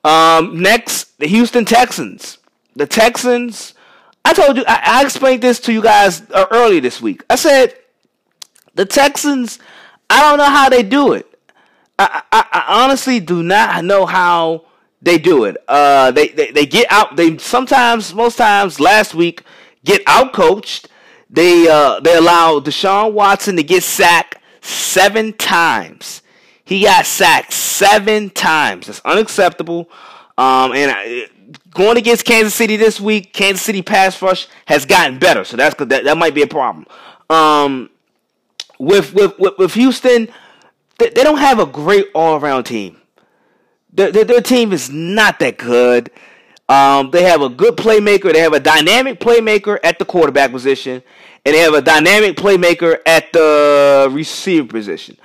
Um, 0.04 0.62
next, 0.62 1.18
the 1.20 1.28
Houston 1.28 1.64
Texans. 1.64 2.38
The 2.76 2.86
Texans. 2.86 3.76
I 4.26 4.34
told 4.34 4.58
you. 4.58 4.66
I, 4.68 4.82
I 4.84 5.06
explained 5.06 5.42
this 5.42 5.62
to 5.62 5.72
you 5.72 5.82
guys 5.82 6.22
uh, 6.32 6.48
earlier 6.52 6.82
this 6.82 7.02
week. 7.02 7.24
I 7.30 7.36
said 7.36 7.78
the 8.76 8.86
Texans. 8.86 9.58
I 10.12 10.22
don't 10.22 10.38
know 10.38 10.50
how 10.50 10.68
they 10.68 10.84
do 10.84 11.14
it. 11.14 11.26
I, 11.98 12.22
I, 12.32 12.46
I 12.52 12.84
honestly 12.84 13.22
do 13.22 13.42
not 13.42 13.86
know 13.86 14.06
how 14.06 14.66
they 15.02 15.18
do 15.18 15.46
it. 15.46 15.56
Uh, 15.70 16.12
they, 16.12 16.28
they 16.28 16.52
they 16.52 16.66
get 16.66 16.86
out. 16.90 17.16
They 17.16 17.38
sometimes, 17.38 18.14
most 18.14 18.36
times, 18.36 18.80
last 18.80 19.16
week 19.16 19.44
get 19.86 20.02
out 20.06 20.34
coached. 20.34 20.90
They 21.30 21.70
uh, 21.70 22.02
they 22.02 22.18
allow 22.18 22.60
Deshaun 22.60 23.14
Watson 23.14 23.56
to 23.56 23.64
get 23.64 23.84
sacked 23.84 24.38
seven 24.60 25.32
times. 25.32 26.22
He 26.66 26.84
got 26.84 27.06
sacked 27.06 27.54
seven 27.54 28.32
times. 28.32 28.88
That's 28.88 29.02
unacceptable. 29.06 29.90
Um, 30.38 30.74
and 30.74 31.30
going 31.70 31.98
against 31.98 32.26
Kansas 32.26 32.54
City 32.54 32.76
this 32.76 33.00
week, 33.00 33.32
Kansas 33.32 33.62
City 33.62 33.82
pass 33.82 34.22
rush 34.22 34.48
has 34.66 34.86
gotten 34.86 35.20
better, 35.20 35.46
so 35.46 35.56
that's 35.56 35.76
that, 35.76 36.04
that 36.04 36.18
might 36.18 36.36
be 36.36 36.42
a 36.42 36.48
problem. 36.48 36.86
Um, 37.30 37.91
with 38.82 39.14
with 39.14 39.38
with, 39.38 39.58
with 39.58 39.74
Houston, 39.76 40.28
they, 40.98 41.10
they, 41.10 41.24
don't 41.24 41.38
have 41.38 41.60
a 41.60 41.66
great 41.66 42.08
all 42.16 42.38
around 42.38 42.64
team. 42.64 42.98
Their, 43.94 44.12
their, 44.12 44.24
their 44.26 44.42
team 44.42 44.74
is 44.74 44.90
not 44.90 45.40
that 45.40 45.58
good. 45.58 46.10
Um, 46.68 47.12
they 47.12 47.24
have 47.24 47.42
a 47.42 47.50
good 47.50 47.76
playmaker. 47.76 48.34
They 48.34 48.40
have 48.40 48.54
a 48.54 48.60
dynamic 48.60 49.20
playmaker 49.20 49.78
at 49.84 50.00
the 50.00 50.06
quarterback 50.06 50.52
position, 50.52 51.04
and 51.46 51.56
they 51.56 51.60
have 51.60 51.74
a 51.74 51.82
dynamic 51.82 52.38
playmaker 52.38 52.98
at 53.06 53.32
the 53.34 54.10
receiver 54.10 54.68
position. 54.68 55.18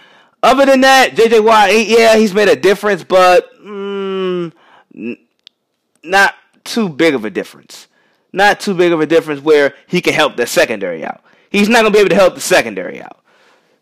Other 0.43 0.67
than 0.67 0.83
that, 0.83 1.13
JJ 1.13 1.45
Watt, 1.45 1.71
yeah, 1.73 2.17
he's 2.17 2.35
made 2.35 2.49
a 2.49 2.57
difference, 2.57 3.05
but 3.05 3.49
mm, 3.63 4.53
not 6.03 6.35
too 6.65 6.89
big 6.89 7.15
of 7.15 7.25
a 7.25 7.31
difference. 7.31 7.87
Not 8.33 8.61
too 8.61 8.75
big 8.75 8.93
of 8.93 9.01
a 9.01 9.07
difference 9.07 9.41
where 9.41 9.75
he 9.87 10.03
can 10.03 10.13
help 10.13 10.37
the 10.37 10.47
secondary 10.47 11.05
out. 11.05 11.23
He's 11.51 11.69
not 11.69 11.83
going 11.83 11.93
to 11.93 11.97
be 11.97 12.01
able 12.01 12.11
to 12.11 12.17
help 12.17 12.35
the 12.35 12.41
secondary 12.41 13.01
out. 13.01 13.23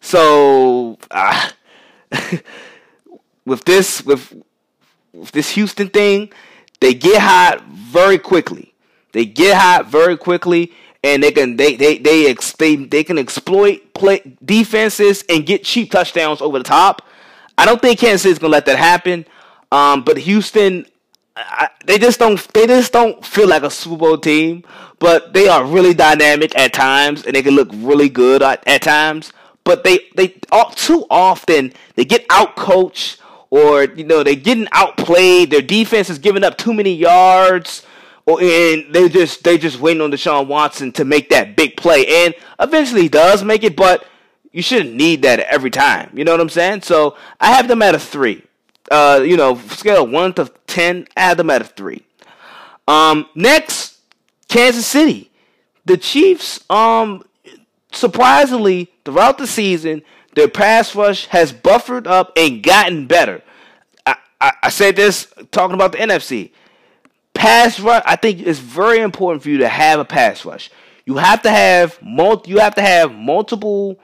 So, 0.04 0.98
uh, 1.10 1.48
with 3.46 3.64
this, 3.64 4.04
with, 4.04 4.34
with 5.14 5.30
this 5.32 5.52
Houston 5.52 5.88
thing, 5.88 6.30
they 6.80 6.92
get 6.92 7.22
hot 7.22 7.64
very 7.66 8.18
quickly. 8.18 8.74
They 9.12 9.24
get 9.24 9.56
hot 9.56 9.86
very 9.86 10.18
quickly, 10.18 10.72
and 11.02 11.22
they 11.22 11.32
can 11.32 11.56
they 11.56 11.74
they 11.76 11.96
they 11.96 12.28
ex, 12.28 12.52
they, 12.52 12.76
they 12.76 13.02
can 13.02 13.16
exploit 13.16 13.94
play 13.94 14.20
defenses 14.44 15.24
and 15.30 15.46
get 15.46 15.64
cheap 15.64 15.90
touchdowns 15.90 16.42
over 16.42 16.58
the 16.58 16.64
top. 16.64 17.00
I 17.56 17.64
don't 17.64 17.80
think 17.80 17.98
Kansas 17.98 18.26
is 18.26 18.38
gonna 18.38 18.52
let 18.52 18.66
that 18.66 18.76
happen. 18.76 19.24
Um, 19.72 20.04
but 20.04 20.18
Houston, 20.18 20.84
I, 21.34 21.70
they 21.86 21.96
just 21.96 22.18
don't 22.18 22.46
they 22.52 22.66
just 22.66 22.92
don't 22.92 23.24
feel 23.24 23.48
like 23.48 23.62
a 23.62 23.70
Super 23.70 23.96
Bowl 23.96 24.18
team. 24.18 24.64
But 24.98 25.32
they 25.32 25.48
are 25.48 25.64
really 25.64 25.94
dynamic 25.94 26.54
at 26.58 26.74
times, 26.74 27.24
and 27.24 27.34
they 27.34 27.42
can 27.42 27.54
look 27.54 27.70
really 27.72 28.10
good 28.10 28.42
at, 28.42 28.62
at 28.68 28.82
times. 28.82 29.32
But 29.64 29.82
they 29.82 30.00
they 30.14 30.36
all, 30.52 30.70
too 30.70 31.06
often 31.10 31.72
they 31.96 32.04
get 32.04 32.26
out 32.30 32.54
coached 32.54 33.20
or 33.50 33.84
you 33.84 34.04
know 34.04 34.22
they're 34.22 34.34
getting 34.34 34.68
outplayed. 34.72 35.50
Their 35.50 35.62
defense 35.62 36.10
is 36.10 36.18
giving 36.18 36.44
up 36.44 36.58
too 36.58 36.74
many 36.74 36.92
yards, 36.92 37.86
or 38.26 38.40
and 38.42 38.92
they 38.92 39.08
just 39.08 39.44
they 39.44 39.58
just 39.58 39.78
waiting 39.78 40.02
on 40.02 40.10
Deshaun 40.10 40.48
Watson 40.48 40.92
to 40.92 41.04
make 41.04 41.30
that 41.30 41.56
big 41.56 41.76
play, 41.76 42.26
and 42.26 42.34
eventually 42.58 43.02
he 43.02 43.08
does 43.08 43.44
make 43.44 43.62
it, 43.62 43.76
but 43.76 44.06
you 44.50 44.60
shouldn't 44.60 44.94
need 44.94 45.22
that 45.22 45.40
every 45.40 45.70
time. 45.70 46.10
You 46.14 46.24
know 46.24 46.32
what 46.32 46.40
I'm 46.40 46.48
saying? 46.48 46.82
So 46.82 47.16
I 47.40 47.52
have 47.52 47.68
them 47.68 47.82
at 47.82 47.94
a 47.94 47.98
three. 47.98 48.42
Uh, 48.90 49.22
you 49.24 49.36
know, 49.36 49.56
scale 49.56 50.06
one 50.06 50.32
to 50.34 50.50
ten, 50.66 51.06
I 51.16 51.22
have 51.22 51.36
them 51.36 51.50
at 51.50 51.60
a 51.60 51.64
three. 51.64 52.04
Um, 52.86 53.26
next, 53.34 53.98
Kansas 54.48 54.86
City. 54.86 55.30
The 55.86 55.96
Chiefs, 55.96 56.64
um, 56.70 57.24
surprisingly, 57.94 58.90
throughout 59.04 59.38
the 59.38 59.46
season, 59.46 60.02
their 60.34 60.48
pass 60.48 60.94
rush 60.94 61.26
has 61.26 61.52
buffered 61.52 62.06
up 62.06 62.32
and 62.36 62.62
gotten 62.62 63.06
better. 63.06 63.42
I, 64.04 64.16
I, 64.40 64.52
I 64.64 64.68
said 64.70 64.96
this 64.96 65.32
talking 65.50 65.74
about 65.74 65.92
the 65.92 65.98
NFC. 65.98 66.52
Pass 67.34 67.80
rush, 67.80 68.02
I 68.06 68.16
think 68.16 68.40
it's 68.40 68.58
very 68.58 69.00
important 69.00 69.42
for 69.42 69.50
you 69.50 69.58
to 69.58 69.68
have 69.68 70.00
a 70.00 70.04
pass 70.04 70.44
rush. 70.44 70.70
You 71.04 71.16
have 71.16 71.42
to 71.42 71.50
have 71.50 72.00
multi, 72.02 72.50
you 72.50 72.58
have 72.58 72.74
to 72.76 72.82
have 72.82 73.12
multiple 73.12 73.98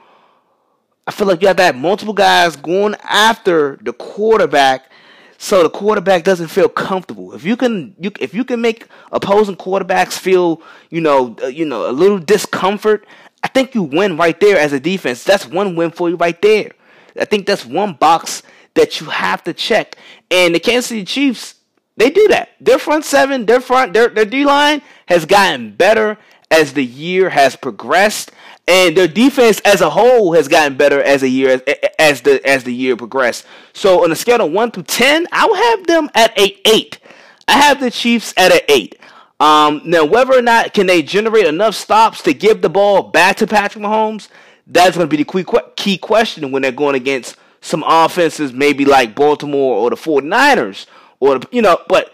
I 1.07 1.11
feel 1.11 1.27
like 1.27 1.41
you 1.41 1.47
have 1.47 1.57
to 1.57 1.63
have 1.63 1.75
multiple 1.75 2.13
guys 2.13 2.55
going 2.55 2.95
after 3.03 3.77
the 3.81 3.93
quarterback 3.93 4.91
so 5.37 5.63
the 5.63 5.69
quarterback 5.69 6.23
doesn't 6.23 6.49
feel 6.49 6.69
comfortable. 6.69 7.33
If 7.33 7.43
you 7.43 7.57
can, 7.57 7.95
you, 7.99 8.11
if 8.19 8.35
you 8.35 8.45
can 8.45 8.61
make 8.61 8.87
opposing 9.11 9.55
quarterbacks 9.55 10.13
feel, 10.13 10.61
you 10.91 11.01
know, 11.01 11.35
uh, 11.41 11.47
you 11.47 11.65
know, 11.65 11.89
a 11.89 11.91
little 11.91 12.19
discomfort 12.19 13.07
I 13.43 13.47
think 13.47 13.75
you 13.75 13.83
win 13.83 14.17
right 14.17 14.39
there 14.39 14.57
as 14.57 14.73
a 14.73 14.79
defense. 14.79 15.23
That's 15.23 15.45
one 15.45 15.75
win 15.75 15.91
for 15.91 16.09
you 16.09 16.15
right 16.15 16.39
there. 16.41 16.71
I 17.19 17.25
think 17.25 17.45
that's 17.45 17.65
one 17.65 17.93
box 17.93 18.43
that 18.75 19.01
you 19.01 19.07
have 19.07 19.43
to 19.43 19.53
check. 19.53 19.97
And 20.29 20.55
the 20.55 20.59
Kansas 20.59 20.87
City 20.87 21.03
Chiefs, 21.03 21.55
they 21.97 22.09
do 22.09 22.27
that. 22.29 22.49
Their 22.61 22.79
front 22.79 23.03
seven, 23.03 23.45
their 23.45 23.59
front, 23.59 23.93
their, 23.93 24.09
their 24.09 24.25
D 24.25 24.45
line 24.45 24.81
has 25.07 25.25
gotten 25.25 25.75
better 25.75 26.17
as 26.49 26.73
the 26.73 26.85
year 26.85 27.29
has 27.29 27.55
progressed, 27.55 28.31
and 28.67 28.95
their 28.95 29.07
defense 29.07 29.59
as 29.61 29.81
a 29.81 29.89
whole 29.89 30.33
has 30.33 30.47
gotten 30.47 30.77
better 30.77 31.01
as 31.01 31.23
a 31.23 31.29
year 31.29 31.49
as, 31.49 31.61
as 31.97 32.21
the 32.21 32.45
as 32.47 32.63
the 32.63 32.73
year 32.73 32.95
progressed. 32.95 33.45
So 33.73 34.03
on 34.03 34.11
a 34.11 34.15
scale 34.15 34.41
of 34.41 34.51
one 34.51 34.71
to 34.71 34.83
ten, 34.83 35.27
I 35.31 35.45
will 35.45 35.55
have 35.55 35.87
them 35.87 36.09
at 36.13 36.37
a 36.37 36.57
eight. 36.65 36.99
I 37.47 37.53
have 37.53 37.79
the 37.79 37.91
Chiefs 37.91 38.33
at 38.37 38.51
an 38.51 38.61
eight. 38.69 38.97
Um, 39.41 39.81
now, 39.85 40.05
whether 40.05 40.37
or 40.37 40.41
not 40.43 40.75
can 40.75 40.85
they 40.85 41.01
generate 41.01 41.47
enough 41.47 41.73
stops 41.73 42.21
to 42.23 42.33
give 42.33 42.61
the 42.61 42.69
ball 42.69 43.01
back 43.01 43.37
to 43.37 43.47
Patrick 43.47 43.83
Mahomes, 43.83 44.27
that's 44.67 44.95
going 44.95 45.09
to 45.09 45.17
be 45.17 45.23
the 45.23 45.63
key 45.75 45.97
question 45.97 46.51
when 46.51 46.61
they're 46.61 46.71
going 46.71 46.93
against 46.93 47.37
some 47.59 47.83
offenses, 47.87 48.53
maybe 48.53 48.85
like 48.85 49.15
Baltimore 49.15 49.77
or 49.77 49.89
the 49.89 49.95
49ers, 49.95 50.85
or 51.19 51.39
the, 51.39 51.47
you 51.51 51.63
know. 51.63 51.79
But 51.89 52.13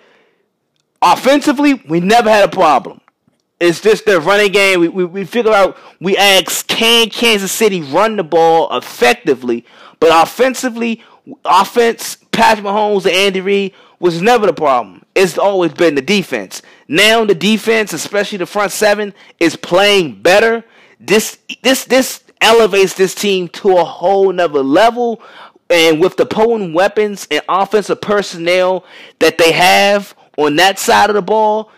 offensively, 1.02 1.74
we 1.90 2.00
never 2.00 2.30
had 2.30 2.46
a 2.46 2.52
problem. 2.52 3.02
It's 3.60 3.82
just 3.82 4.06
their 4.06 4.22
running 4.22 4.54
game. 4.54 4.80
We, 4.80 4.88
we, 4.88 5.04
we 5.04 5.26
figure 5.26 5.52
out, 5.52 5.78
we 6.00 6.16
ask, 6.16 6.66
can 6.68 7.10
Kansas 7.10 7.52
City 7.52 7.82
run 7.82 8.16
the 8.16 8.24
ball 8.24 8.70
effectively? 8.78 9.66
But 10.00 10.12
offensively, 10.14 11.04
offense, 11.44 12.20
Patrick 12.38 12.68
Mahomes 12.68 13.06
and 13.06 13.16
Andy 13.16 13.42
Reid 13.42 13.74
was 14.00 14.22
never 14.22 14.46
the 14.46 14.54
problem. 14.54 15.04
It's 15.16 15.40
always 15.40 15.74
been 15.74 15.96
the 15.96 16.04
defense. 16.04 16.62
Now 16.88 17.26
the 17.26 17.34
defense, 17.34 17.94
especially 17.94 18.38
the 18.38 18.46
front 18.46 18.72
seven, 18.72 19.16
is 19.40 19.56
playing 19.56 20.22
better. 20.22 20.64
This 21.00 21.40
this 21.64 21.86
this 21.86 22.24
elevates 22.40 22.94
this 22.94 23.16
team 23.16 23.48
to 23.48 23.78
a 23.78 23.84
whole 23.84 24.32
nother 24.32 24.62
level. 24.62 25.20
And 25.72 26.00
with 26.00 26.16
the 26.16 26.28
potent 26.28 26.76
weapons 26.76 27.28
and 27.32 27.42
offensive 27.50 28.02
personnel 28.02 28.86
that 29.18 29.40
they 29.40 29.52
have 29.52 30.14
on 30.38 30.58
that 30.58 30.78
side 30.78 31.10
of 31.10 31.16
the 31.16 31.24
ball, 31.24 31.72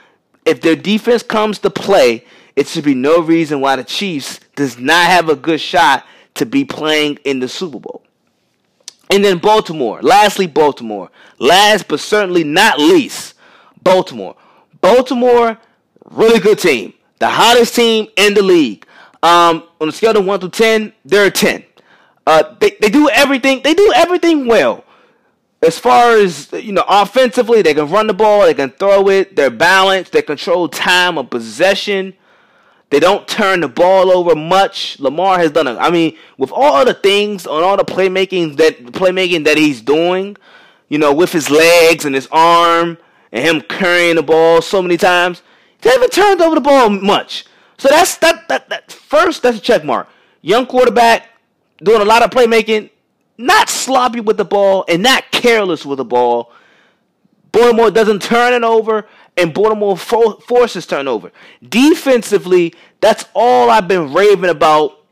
if 0.44 0.60
their 0.60 0.76
defense 0.76 1.24
comes 1.24 1.60
to 1.60 1.70
play, 1.70 2.26
it 2.58 2.68
should 2.68 2.84
be 2.84 2.96
no 2.96 3.22
reason 3.22 3.62
why 3.62 3.78
the 3.78 3.86
Chiefs 3.86 4.42
does 4.58 4.78
not 4.78 5.06
have 5.06 5.30
a 5.30 5.38
good 5.38 5.62
shot 5.62 6.06
to 6.34 6.46
be 6.46 6.66
playing 6.66 7.18
in 7.24 7.40
the 7.40 7.48
Super 7.48 7.80
Bowl. 7.80 8.04
And 9.10 9.24
then 9.24 9.40
Baltimore. 9.40 10.02
Lastly, 10.02 10.48
Baltimore. 10.48 11.10
Last 11.40 11.88
but 11.88 12.00
certainly 12.00 12.44
not 12.44 12.80
least, 12.80 13.34
Baltimore. 13.82 14.36
Baltimore, 14.82 15.58
really 16.12 16.40
good 16.40 16.60
team. 16.60 16.94
The 17.20 17.30
hottest 17.30 17.76
team 17.76 18.08
in 18.16 18.34
the 18.34 18.44
league. 18.44 18.86
Um, 19.22 19.64
on 19.82 19.90
a 19.90 19.92
scale 19.92 20.16
of 20.16 20.26
one 20.26 20.40
to 20.40 20.50
ten, 20.50 20.94
they're 21.04 21.26
a 21.26 21.32
ten. 21.32 21.64
Uh, 22.26 22.56
they 22.60 22.78
they 22.80 22.90
do 22.90 23.10
everything. 23.10 23.62
They 23.64 23.74
do 23.74 23.92
everything 23.96 24.48
well 24.48 24.86
as 25.62 25.78
far 25.78 26.18
as 26.18 26.52
you 26.54 26.72
know, 26.72 26.86
offensively, 26.88 27.62
they 27.62 27.74
can 27.74 27.90
run 27.90 28.08
the 28.08 28.14
ball, 28.14 28.42
they 28.42 28.54
can 28.54 28.70
throw 28.72 29.10
it, 29.10 29.36
they're 29.36 29.50
balanced, 29.50 30.12
they 30.14 30.22
control 30.22 30.70
time 30.70 31.18
of 31.18 31.30
possession. 31.30 32.14
They 32.90 33.00
don't 33.00 33.28
turn 33.28 33.60
the 33.62 33.68
ball 33.68 34.12
over 34.12 34.36
much. 34.36 35.00
Lamar 35.00 35.38
has 35.38 35.52
done 35.52 35.68
A, 35.68 35.78
I 35.78 35.92
mean, 35.92 36.18
with 36.38 36.52
all 36.52 36.84
the 36.86 36.94
things 36.94 37.46
on 37.46 37.64
all 37.64 37.78
the 37.78 37.86
playmaking 37.86 38.58
that 38.58 38.80
playmaking 38.94 39.44
that 39.46 39.58
he's 39.58 39.82
doing, 39.82 40.38
you 40.88 40.98
know, 40.98 41.14
with 41.14 41.32
his 41.32 41.50
legs 41.52 42.06
and 42.06 42.16
his 42.16 42.28
arm 42.32 42.98
and 43.32 43.46
him 43.46 43.62
carrying 43.62 44.16
the 44.16 44.24
ball 44.24 44.62
so 44.62 44.82
many 44.82 44.98
times, 44.98 45.44
he 45.82 45.90
haven't 45.90 46.12
turned 46.12 46.42
over 46.42 46.56
the 46.56 46.62
ball 46.62 46.90
much. 46.90 47.46
So 47.78 47.90
that's 47.90 48.18
that 48.18 48.48
that, 48.50 48.70
that 48.70 48.92
first 48.92 49.44
that's 49.44 49.60
a 49.60 49.62
check 49.62 49.86
mark. 49.86 50.08
Young 50.42 50.66
quarterback 50.66 51.30
doing 51.84 52.02
a 52.02 52.06
lot 52.06 52.24
of 52.24 52.32
playmaking, 52.32 52.90
not 53.38 53.70
sloppy 53.70 54.20
with 54.20 54.38
the 54.38 54.46
ball 54.46 54.84
and 54.88 55.04
not 55.04 55.32
careless 55.32 55.86
with 55.86 55.98
the 55.98 56.06
ball. 56.06 56.52
Baltimore 57.52 57.92
doesn't 57.92 58.22
turn 58.22 58.54
it 58.54 58.64
over, 58.64 59.08
and 59.42 59.54
Baltimore 59.54 59.98
fo- 59.98 60.38
forces 60.40 60.86
turnover. 60.86 61.32
Defensively, 61.68 62.74
that's 63.02 63.26
all 63.34 63.70
I've 63.70 63.88
been 63.88 64.14
raving 64.14 64.50
about 64.50 65.04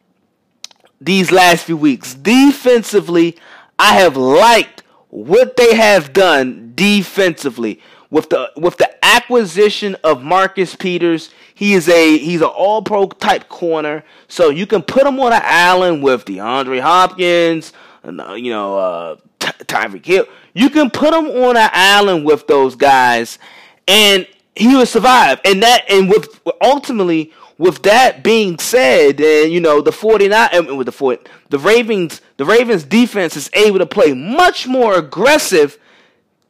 these 1.00 1.32
last 1.32 1.66
few 1.66 1.78
weeks. 1.78 2.14
Defensively, 2.14 3.38
I 3.80 3.94
have 3.96 4.18
liked 4.18 4.84
what 5.10 5.56
they 5.58 5.76
have 5.76 6.14
done 6.14 6.74
defensively 6.76 7.80
with 8.10 8.30
the 8.30 8.52
with 8.56 8.78
the 8.78 8.90
acquisition 9.06 9.96
of 10.04 10.24
Marcus 10.24 10.76
Peters. 10.76 11.30
He 11.54 11.74
is 11.74 11.90
a 11.90 12.18
he's 12.18 12.42
an 12.42 12.48
All 12.48 12.82
Pro 12.82 13.08
type 13.08 13.50
corner, 13.50 14.04
so 14.28 14.50
you 14.50 14.68
can 14.68 14.82
put 14.82 15.06
him 15.06 15.20
on 15.20 15.34
an 15.34 15.42
island 15.44 16.04
with 16.04 16.26
DeAndre 16.26 16.82
Hopkins, 16.82 17.74
uh, 18.04 18.34
you 18.34 18.52
know, 18.52 18.78
uh, 18.78 19.16
Tyreek 19.40 20.06
Hill. 20.06 20.26
You 20.54 20.70
can 20.70 20.90
put 20.90 21.14
him 21.14 21.28
on 21.28 21.58
an 21.58 21.70
island 21.74 22.26
with 22.26 22.48
those 22.48 22.76
guys, 22.76 23.40
and 23.88 24.28
he 24.56 24.76
would 24.76 24.88
survive. 24.88 25.40
And 25.46 25.64
that, 25.64 25.86
and 25.90 26.10
with 26.10 26.40
ultimately, 26.62 27.32
with 27.58 27.84
that 27.84 28.24
being 28.24 28.60
said, 28.60 29.20
and 29.20 29.52
you 29.52 29.60
know, 29.60 29.82
the 29.82 29.92
49 29.92 30.50
and 30.52 30.78
with 30.78 30.86
the 30.86 30.92
40, 30.92 31.24
the 31.50 31.60
Ravens, 31.60 32.22
the 32.38 32.46
Ravens 32.46 32.84
defense 32.84 33.36
is 33.36 33.50
able 33.54 33.80
to 33.80 33.86
play 33.86 34.14
much 34.14 34.68
more 34.68 34.96
aggressive 34.96 35.78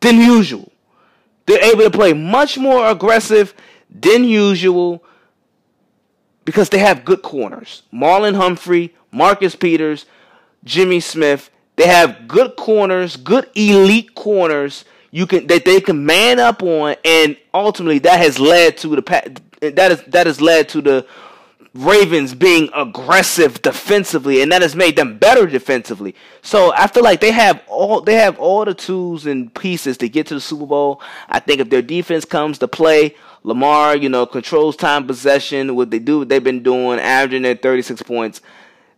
than 0.01 0.17
usual. 0.17 0.71
They're 1.45 1.63
able 1.63 1.83
to 1.83 1.91
play 1.91 2.13
much 2.13 2.57
more 2.57 2.87
aggressive 2.87 3.53
than 3.89 4.25
usual 4.25 5.03
because 6.43 6.69
they 6.69 6.79
have 6.79 7.05
good 7.05 7.21
corners. 7.21 7.83
Marlon 7.93 8.35
Humphrey, 8.35 8.93
Marcus 9.11 9.55
Peters, 9.55 10.05
Jimmy 10.63 10.99
Smith. 10.99 11.49
They 11.77 11.87
have 11.87 12.27
good 12.27 12.55
corners, 12.55 13.15
good 13.15 13.49
elite 13.55 14.15
corners 14.15 14.83
you 15.11 15.27
can 15.27 15.47
that 15.47 15.65
they 15.65 15.81
can 15.81 16.05
man 16.05 16.39
up 16.39 16.63
on, 16.63 16.95
and 17.05 17.37
ultimately 17.53 17.99
that 17.99 18.19
has 18.19 18.39
led 18.39 18.77
to 18.77 18.95
the 18.95 19.41
that 19.61 19.91
is 19.91 20.03
that 20.03 20.27
has 20.27 20.41
led 20.41 20.69
to 20.69 20.81
the 20.81 21.07
Ravens 21.73 22.33
being 22.33 22.69
aggressive 22.73 23.61
defensively, 23.61 24.41
and 24.41 24.51
that 24.51 24.63
has 24.63 24.75
made 24.75 24.95
them 24.95 25.19
better 25.19 25.45
defensively. 25.45 26.15
So 26.41 26.73
I 26.73 26.87
feel 26.87 27.03
like 27.03 27.21
they 27.21 27.31
have 27.31 27.61
all 27.67 28.01
they 28.01 28.15
have 28.15 28.39
all 28.39 28.65
the 28.65 28.73
tools 28.73 29.25
and 29.25 29.53
pieces 29.53 29.97
to 29.97 30.09
get 30.09 30.27
to 30.27 30.33
the 30.33 30.41
Super 30.41 30.65
Bowl. 30.65 31.01
I 31.29 31.39
think 31.39 31.61
if 31.61 31.69
their 31.69 31.83
defense 31.83 32.25
comes 32.25 32.57
to 32.59 32.67
play, 32.67 33.15
Lamar, 33.43 33.95
you 33.95 34.09
know, 34.09 34.25
controls 34.25 34.75
time 34.75 35.05
possession, 35.05 35.75
what 35.75 35.91
they 35.91 35.99
do, 35.99 36.19
what 36.19 36.29
they've 36.29 36.43
been 36.43 36.63
doing, 36.63 36.99
averaging 36.99 37.43
their 37.43 37.55
36 37.55 38.01
points 38.03 38.41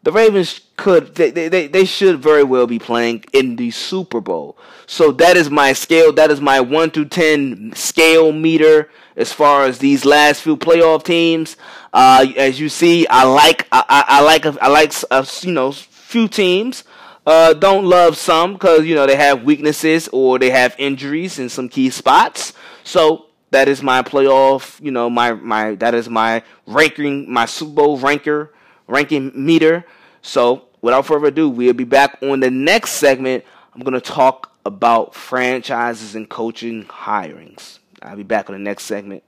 the 0.03 0.11
Ravens 0.11 0.61
could 0.77 1.15
they, 1.15 1.29
they, 1.31 1.67
they 1.67 1.85
should 1.85 2.19
very 2.19 2.43
well 2.43 2.67
be 2.67 2.79
playing 2.79 3.25
in 3.33 3.57
the 3.57 3.71
Super 3.71 4.21
Bowl. 4.21 4.57
So 4.87 5.11
that 5.13 5.35
is 5.35 5.49
my 5.49 5.73
scale. 5.73 6.13
That 6.13 6.31
is 6.31 6.39
my 6.39 6.61
one 6.61 6.89
through 6.89 7.09
ten 7.09 7.73
scale 7.75 8.31
meter 8.31 8.89
as 9.17 9.33
far 9.33 9.65
as 9.65 9.79
these 9.79 10.05
last 10.05 10.41
few 10.41 10.55
playoff 10.55 11.03
teams. 11.03 11.57
Uh, 11.91 12.25
as 12.37 12.59
you 12.59 12.69
see, 12.69 13.05
I 13.07 13.23
like 13.25 13.67
I, 13.71 14.05
I, 14.07 14.21
like 14.21 14.45
I 14.45 14.67
like 14.67 14.93
uh, 15.11 15.25
you 15.41 15.51
know 15.51 15.71
few 15.71 16.27
teams. 16.27 16.85
Uh, 17.25 17.53
don't 17.53 17.85
love 17.85 18.15
some 18.17 18.53
because 18.53 18.85
you 18.85 18.95
know 18.95 19.05
they 19.05 19.17
have 19.17 19.43
weaknesses 19.43 20.07
or 20.13 20.39
they 20.39 20.49
have 20.49 20.75
injuries 20.77 21.37
in 21.39 21.49
some 21.49 21.67
key 21.67 21.89
spots. 21.89 22.53
So 22.85 23.25
that 23.51 23.67
is 23.67 23.83
my 23.83 24.01
playoff. 24.01 24.81
You 24.81 24.91
know 24.91 25.09
my 25.09 25.33
my 25.33 25.75
that 25.75 25.93
is 25.93 26.09
my 26.09 26.41
ranking 26.65 27.31
my 27.31 27.45
Super 27.45 27.73
Bowl 27.73 27.97
ranker 27.97 28.53
ranking 28.89 29.31
meter. 29.33 29.85
So, 30.21 30.65
without 30.81 31.05
further 31.05 31.27
ado, 31.27 31.49
we'll 31.49 31.73
be 31.73 31.85
back 31.85 32.17
on 32.21 32.39
the 32.41 32.51
next 32.51 32.91
segment. 32.91 33.45
I'm 33.73 33.81
going 33.81 33.93
to 33.93 34.01
talk 34.01 34.51
about 34.65 35.15
franchises 35.15 36.15
and 36.15 36.29
coaching 36.29 36.83
hirings. 36.85 37.79
I'll 38.01 38.17
be 38.17 38.23
back 38.23 38.49
on 38.49 38.53
the 38.53 38.59
next 38.59 38.83
segment. 38.83 39.23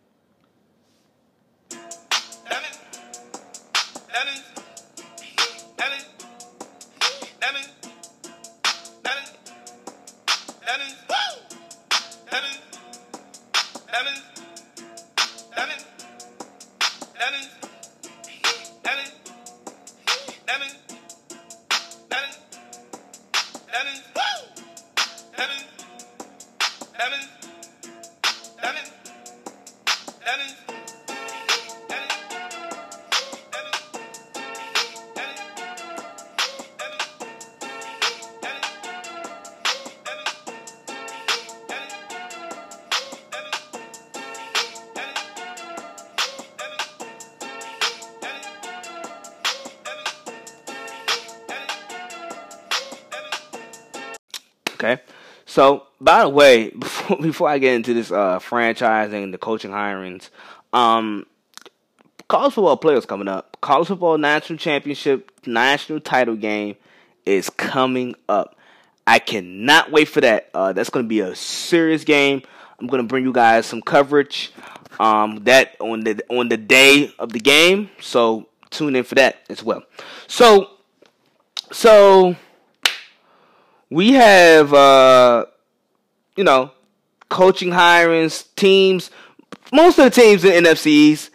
Okay. 54.82 55.02
So, 55.46 55.88
by 56.00 56.22
the 56.22 56.30
way, 56.30 56.70
before, 56.80 57.18
before 57.18 57.50
I 57.50 57.58
get 57.58 57.76
into 57.76 57.94
this 57.94 58.12
uh, 58.12 58.40
franchising, 58.40 59.32
the 59.32 59.38
coaching 59.38 59.72
hirings, 59.72 60.30
um, 60.74 61.26
college 62.28 62.54
football 62.54 62.78
players 62.78 63.06
coming 63.06 63.28
up. 63.28 63.58
College 63.62 63.90
football 63.90 64.18
national 64.18 64.58
championship, 64.58 65.32
national 65.46 66.00
title 66.00 66.36
game 66.36 66.76
is 67.26 67.50
coming 67.50 68.16
up. 68.28 68.56
I 69.06 69.20
cannot 69.20 69.92
wait 69.92 70.08
for 70.08 70.22
that. 70.22 70.50
Uh, 70.54 70.74
that's 70.74 70.90
going 70.90 71.06
to 71.06 71.10
be 71.10 71.20
a 71.20 71.36
serious 71.36 72.04
game. 72.04 72.42
I'm 72.80 72.88
going 72.88 73.02
to 73.02 73.08
bring 73.08 73.24
you 73.24 73.34
guys 73.34 73.66
some 73.66 73.82
coverage. 73.82 74.52
Um, 75.00 75.44
that 75.46 75.76
on 75.80 76.02
the 76.02 76.24
on 76.30 76.50
the 76.50 76.58
day 76.58 77.14
of 77.18 77.34
the 77.34 77.40
game. 77.40 77.90
So 78.00 78.48
tune 78.70 78.96
in 78.96 79.04
for 79.04 79.16
that 79.16 79.38
as 79.50 79.64
well. 79.64 79.84
So 80.28 80.70
so 81.72 82.36
we 83.92 84.14
have 84.14 84.74
uh 84.74 85.46
you 86.36 86.44
know 86.44 86.72
coaching 87.30 87.70
hirings 87.70 88.48
teams. 88.56 89.12
Most 89.72 90.00
of 90.00 90.06
the 90.06 90.10
teams 90.10 90.44
in 90.44 90.64
NFCs 90.64 91.30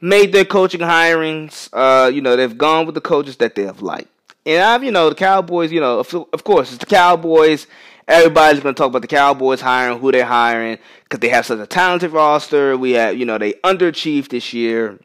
made 0.00 0.32
their 0.32 0.44
coaching 0.44 0.80
hirings 0.80 1.68
uh 1.72 2.08
you 2.08 2.20
know 2.20 2.36
they've 2.36 2.56
gone 2.56 2.86
with 2.86 2.94
the 2.94 3.00
coaches 3.00 3.38
that 3.38 3.56
they 3.56 3.64
have 3.64 3.82
liked. 3.82 4.08
And 4.46 4.62
I've 4.62 4.84
you 4.84 4.92
know 4.92 5.08
the 5.08 5.16
Cowboys 5.16 5.72
you 5.72 5.80
know 5.80 5.98
of, 5.98 6.14
of 6.32 6.44
course 6.44 6.70
it's 6.70 6.78
the 6.78 6.86
Cowboys. 6.86 7.66
Everybody's 8.06 8.60
going 8.60 8.74
to 8.74 8.78
talk 8.78 8.88
about 8.88 9.02
the 9.02 9.08
Cowboys 9.08 9.60
hiring 9.60 9.98
who 10.00 10.12
they're 10.12 10.24
hiring 10.24 10.78
because 11.04 11.20
they 11.20 11.28
have 11.28 11.46
such 11.46 11.60
a 11.60 11.66
talented 11.66 12.10
roster. 12.10 12.76
We 12.76 12.92
have 12.92 13.16
you 13.16 13.24
know 13.24 13.38
they 13.38 13.54
underachieved 13.64 14.28
this 14.28 14.52
year. 14.52 15.00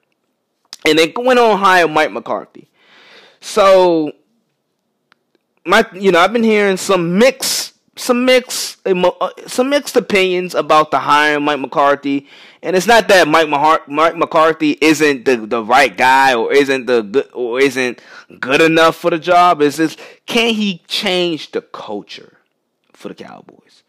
And 0.85 0.97
they 0.97 1.13
went 1.15 1.39
on 1.39 1.57
hire 1.57 1.87
Mike 1.87 2.11
McCarthy. 2.11 2.69
So 3.41 4.13
my 5.67 5.85
you 5.93 6.11
know 6.11 6.19
I've 6.19 6.33
been 6.33 6.43
hearing 6.43 6.77
some 6.77 7.17
mixed 7.17 7.73
some 7.99 8.25
mixed 8.25 8.77
uh, 8.85 9.29
some 9.47 9.69
mixed 9.69 9.95
opinions 9.95 10.55
about 10.55 10.91
the 10.91 10.99
hiring 10.99 11.43
Mike 11.43 11.59
McCarthy, 11.59 12.27
and 12.61 12.75
it's 12.75 12.87
not 12.87 13.07
that 13.09 13.27
Mike, 13.27 13.49
Mike 13.87 14.15
McCarthy 14.15 14.77
isn't 14.81 15.25
the, 15.25 15.37
the 15.37 15.63
right 15.63 15.95
guy 15.95 16.33
or 16.33 16.53
isn't 16.53 16.85
the 16.85 17.01
good 17.01 17.29
or 17.33 17.59
isn't 17.59 18.01
good 18.39 18.61
enough 18.61 18.95
for 18.95 19.09
the 19.11 19.19
job. 19.19 19.61
It's 19.61 19.77
just 19.77 19.99
can 20.25 20.53
he 20.53 20.83
change 20.87 21.51
the 21.51 21.61
culture 21.61 22.37
for 22.93 23.09
the 23.09 23.15
Cowboys? 23.15 23.83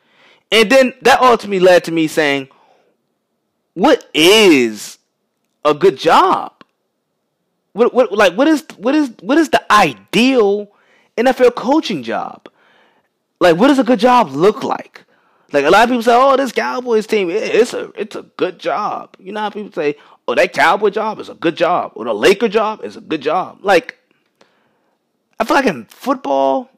And 0.50 0.70
then 0.70 0.94
that 1.02 1.20
ultimately 1.20 1.60
led 1.60 1.84
to 1.84 1.92
me 1.92 2.06
saying, 2.06 2.48
what 3.74 4.08
is 4.14 4.98
a 5.64 5.74
good 5.74 5.98
job? 5.98 6.64
What 7.72 7.94
what 7.94 8.10
like 8.10 8.34
what 8.34 8.48
is 8.48 8.64
what 8.76 8.94
is 8.94 9.12
what 9.20 9.38
is 9.38 9.50
the 9.50 9.72
ideal 9.72 10.72
NFL 11.18 11.54
coaching 11.54 12.02
job. 12.02 12.48
Like, 13.40 13.56
what 13.56 13.68
does 13.68 13.78
a 13.78 13.84
good 13.84 14.00
job 14.00 14.30
look 14.30 14.62
like? 14.64 15.04
Like 15.52 15.64
a 15.64 15.70
lot 15.70 15.84
of 15.84 15.88
people 15.88 16.02
say, 16.02 16.14
"Oh, 16.14 16.36
this 16.36 16.52
Cowboys 16.52 17.06
team, 17.06 17.30
it's 17.30 17.72
a 17.72 17.90
it's 17.96 18.14
a 18.16 18.22
good 18.22 18.58
job." 18.58 19.16
You 19.18 19.32
know 19.32 19.40
how 19.40 19.50
people 19.50 19.72
say, 19.72 19.96
"Oh, 20.26 20.34
that 20.34 20.52
Cowboy 20.52 20.90
job 20.90 21.20
is 21.20 21.30
a 21.30 21.34
good 21.34 21.56
job," 21.56 21.92
or 21.94 22.04
the 22.04 22.14
Laker 22.14 22.48
job 22.48 22.84
is 22.84 22.96
a 22.96 23.00
good 23.00 23.22
job. 23.22 23.58
Like, 23.62 23.98
I 25.40 25.44
feel 25.44 25.56
like 25.56 25.66
in 25.66 25.86
football, 25.86 26.70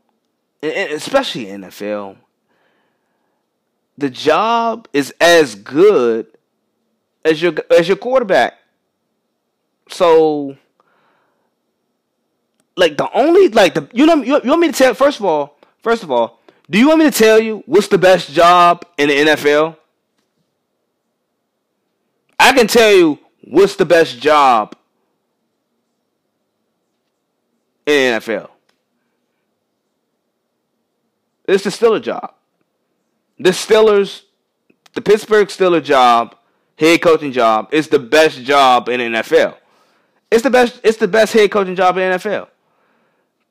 especially 0.63 1.47
NFL, 1.47 2.17
the 3.99 4.11
job 4.11 4.87
is 4.93 5.13
as 5.21 5.57
good 5.57 6.29
as 7.25 7.43
your 7.43 7.55
as 7.71 7.89
your 7.89 7.97
quarterback. 7.97 8.55
So 9.89 10.57
like 12.77 12.97
the 12.97 13.11
only 13.13 13.49
like 13.49 13.75
the 13.75 13.89
you 13.93 14.07
know 14.07 14.17
you, 14.17 14.41
you 14.43 14.51
want 14.51 14.61
me 14.61 14.69
to 14.69 14.73
tell 14.73 14.95
first 14.95 15.19
of 15.19 15.25
all 15.25 15.57
first 15.83 16.03
of 16.03 16.11
all 16.11 16.41
do 16.71 16.79
you 16.79 16.87
want 16.87 17.01
me 17.01 17.11
to 17.11 17.11
tell 17.11 17.41
you 17.41 17.65
what's 17.67 17.89
the 17.89 17.99
best 17.99 18.31
job 18.31 18.87
in 18.97 19.09
the 19.09 19.17
NFL? 19.17 19.77
I 22.39 22.53
can 22.53 22.69
tell 22.69 22.93
you 22.93 23.19
what's 23.43 23.75
the 23.75 23.85
best 23.85 24.21
job 24.21 24.77
in 27.87 28.15
the 28.15 28.21
NFL. 28.21 28.51
It's 31.49 31.65
the 31.65 31.71
Steelers 31.71 32.03
job. 32.03 32.35
The 33.41 33.51
Steelers, 33.51 34.23
the 34.95 35.01
Pittsburgh 35.01 35.49
Steelers 35.49 35.83
job, 35.83 36.37
head 36.79 37.03
coaching 37.03 37.33
job, 37.33 37.69
is 37.73 37.89
the 37.89 37.99
best 37.99 38.45
job 38.45 38.89
in 38.89 39.01
the 39.01 39.19
NFL. 39.19 39.57
It's 40.31 40.45
the 40.45 40.51
best. 40.51 40.81
It's 40.85 40.99
the 40.99 41.09
best 41.09 41.33
head 41.33 41.51
coaching 41.51 41.75
job 41.75 41.97
in 41.97 42.13
the 42.13 42.19
NFL. 42.19 42.47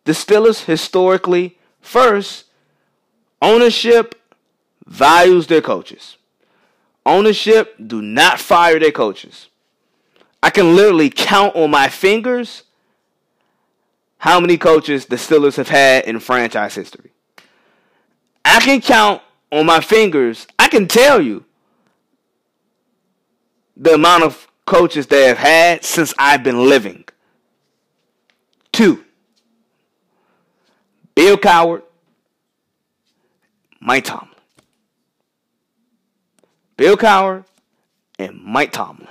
The 0.10 0.16
Steelers 0.16 0.66
historically, 0.66 1.60
first, 1.82 2.46
ownership 3.44 4.16
values 4.88 5.46
their 5.46 5.62
coaches. 5.62 6.18
Ownership 7.06 7.76
do 7.78 8.02
not 8.02 8.40
fire 8.40 8.80
their 8.80 8.92
coaches. 8.92 9.50
I 10.42 10.50
can 10.50 10.76
literally 10.76 11.12
count 11.12 11.56
on 11.56 11.70
my 11.70 11.90
fingers 11.90 12.64
how 14.18 14.40
many 14.40 14.58
coaches 14.58 15.06
the 15.06 15.16
Steelers 15.16 15.58
have 15.58 15.70
had 15.70 16.06
in 16.06 16.20
franchise 16.20 16.74
history. 16.74 17.12
I 18.44 18.62
can 18.62 18.82
count 18.82 19.22
on 19.52 19.68
my 19.68 19.80
fingers. 19.80 20.48
I 20.58 20.70
can 20.70 20.88
tell 20.88 21.22
you 21.22 21.46
the 23.78 23.94
amount 23.94 24.24
of 24.24 24.48
coaches 24.66 25.06
they 25.06 25.28
have 25.28 25.38
had 25.38 25.86
since 25.86 26.16
I've 26.18 26.42
been 26.42 26.68
living. 26.68 27.06
Two. 28.72 29.06
Bill 31.20 31.36
Cowher, 31.36 31.82
Mike 33.82 34.06
Tomlin. 34.06 34.30
Bill 36.78 36.96
Cowher 36.96 37.44
and 38.18 38.42
Mike 38.42 38.72
Tomlin. 38.72 39.10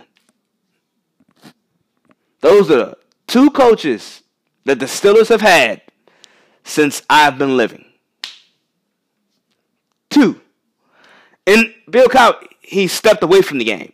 Those 2.40 2.70
are 2.70 2.76
the 2.76 2.98
two 3.26 3.50
coaches 3.50 4.22
that 4.64 4.78
the 4.78 4.86
Steelers 4.86 5.28
have 5.28 5.42
had 5.42 5.82
since 6.64 7.02
I've 7.10 7.36
been 7.36 7.58
living. 7.58 7.84
Two. 10.08 10.40
And 11.46 11.74
Bill 11.90 12.08
Cowher, 12.08 12.42
he 12.62 12.86
stepped 12.86 13.22
away 13.22 13.42
from 13.42 13.58
the 13.58 13.66
game. 13.66 13.92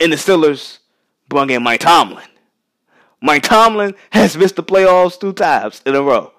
And 0.00 0.12
the 0.12 0.16
Steelers 0.16 0.80
brought 1.28 1.52
in 1.52 1.62
Mike 1.62 1.82
Tomlin. 1.82 2.26
Mike 3.22 3.44
Tomlin 3.44 3.94
has 4.10 4.36
missed 4.36 4.56
the 4.56 4.64
playoffs 4.64 5.20
two 5.20 5.32
times 5.32 5.80
in 5.86 5.94
a 5.94 6.02
row. 6.02 6.32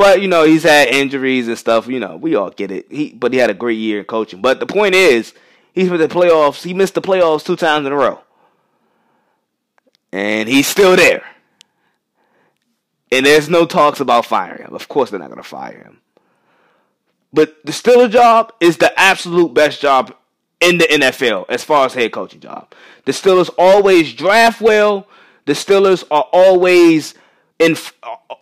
But 0.00 0.22
you 0.22 0.28
know, 0.28 0.44
he's 0.44 0.62
had 0.62 0.88
injuries 0.88 1.46
and 1.46 1.58
stuff. 1.58 1.86
You 1.86 2.00
know, 2.00 2.16
we 2.16 2.34
all 2.34 2.48
get 2.48 2.70
it. 2.70 2.90
He, 2.90 3.12
but 3.12 3.34
he 3.34 3.38
had 3.38 3.50
a 3.50 3.54
great 3.54 3.76
year 3.76 3.98
in 3.98 4.06
coaching. 4.06 4.40
But 4.40 4.58
the 4.58 4.64
point 4.64 4.94
is, 4.94 5.34
he's 5.74 5.90
the 5.90 6.08
playoffs. 6.08 6.64
He 6.64 6.72
missed 6.72 6.94
the 6.94 7.02
playoffs 7.02 7.44
two 7.44 7.54
times 7.54 7.86
in 7.86 7.92
a 7.92 7.96
row, 7.96 8.18
and 10.10 10.48
he's 10.48 10.66
still 10.66 10.96
there. 10.96 11.22
And 13.12 13.26
there's 13.26 13.50
no 13.50 13.66
talks 13.66 14.00
about 14.00 14.24
firing 14.24 14.62
him. 14.62 14.72
Of 14.72 14.88
course, 14.88 15.10
they're 15.10 15.20
not 15.20 15.28
going 15.28 15.42
to 15.42 15.46
fire 15.46 15.76
him. 15.76 16.00
But 17.30 17.56
the 17.66 17.72
Steelers 17.72 18.10
job 18.10 18.54
is 18.58 18.78
the 18.78 18.98
absolute 18.98 19.52
best 19.52 19.82
job 19.82 20.14
in 20.62 20.78
the 20.78 20.84
NFL 20.84 21.44
as 21.50 21.62
far 21.62 21.84
as 21.84 21.92
head 21.92 22.12
coaching 22.12 22.40
job. 22.40 22.72
The 23.04 23.12
Steelers 23.12 23.50
always 23.58 24.14
draft 24.14 24.62
well. 24.62 25.06
The 25.44 25.52
Steelers 25.52 26.04
are 26.10 26.26
always 26.32 27.12
in 27.60 27.76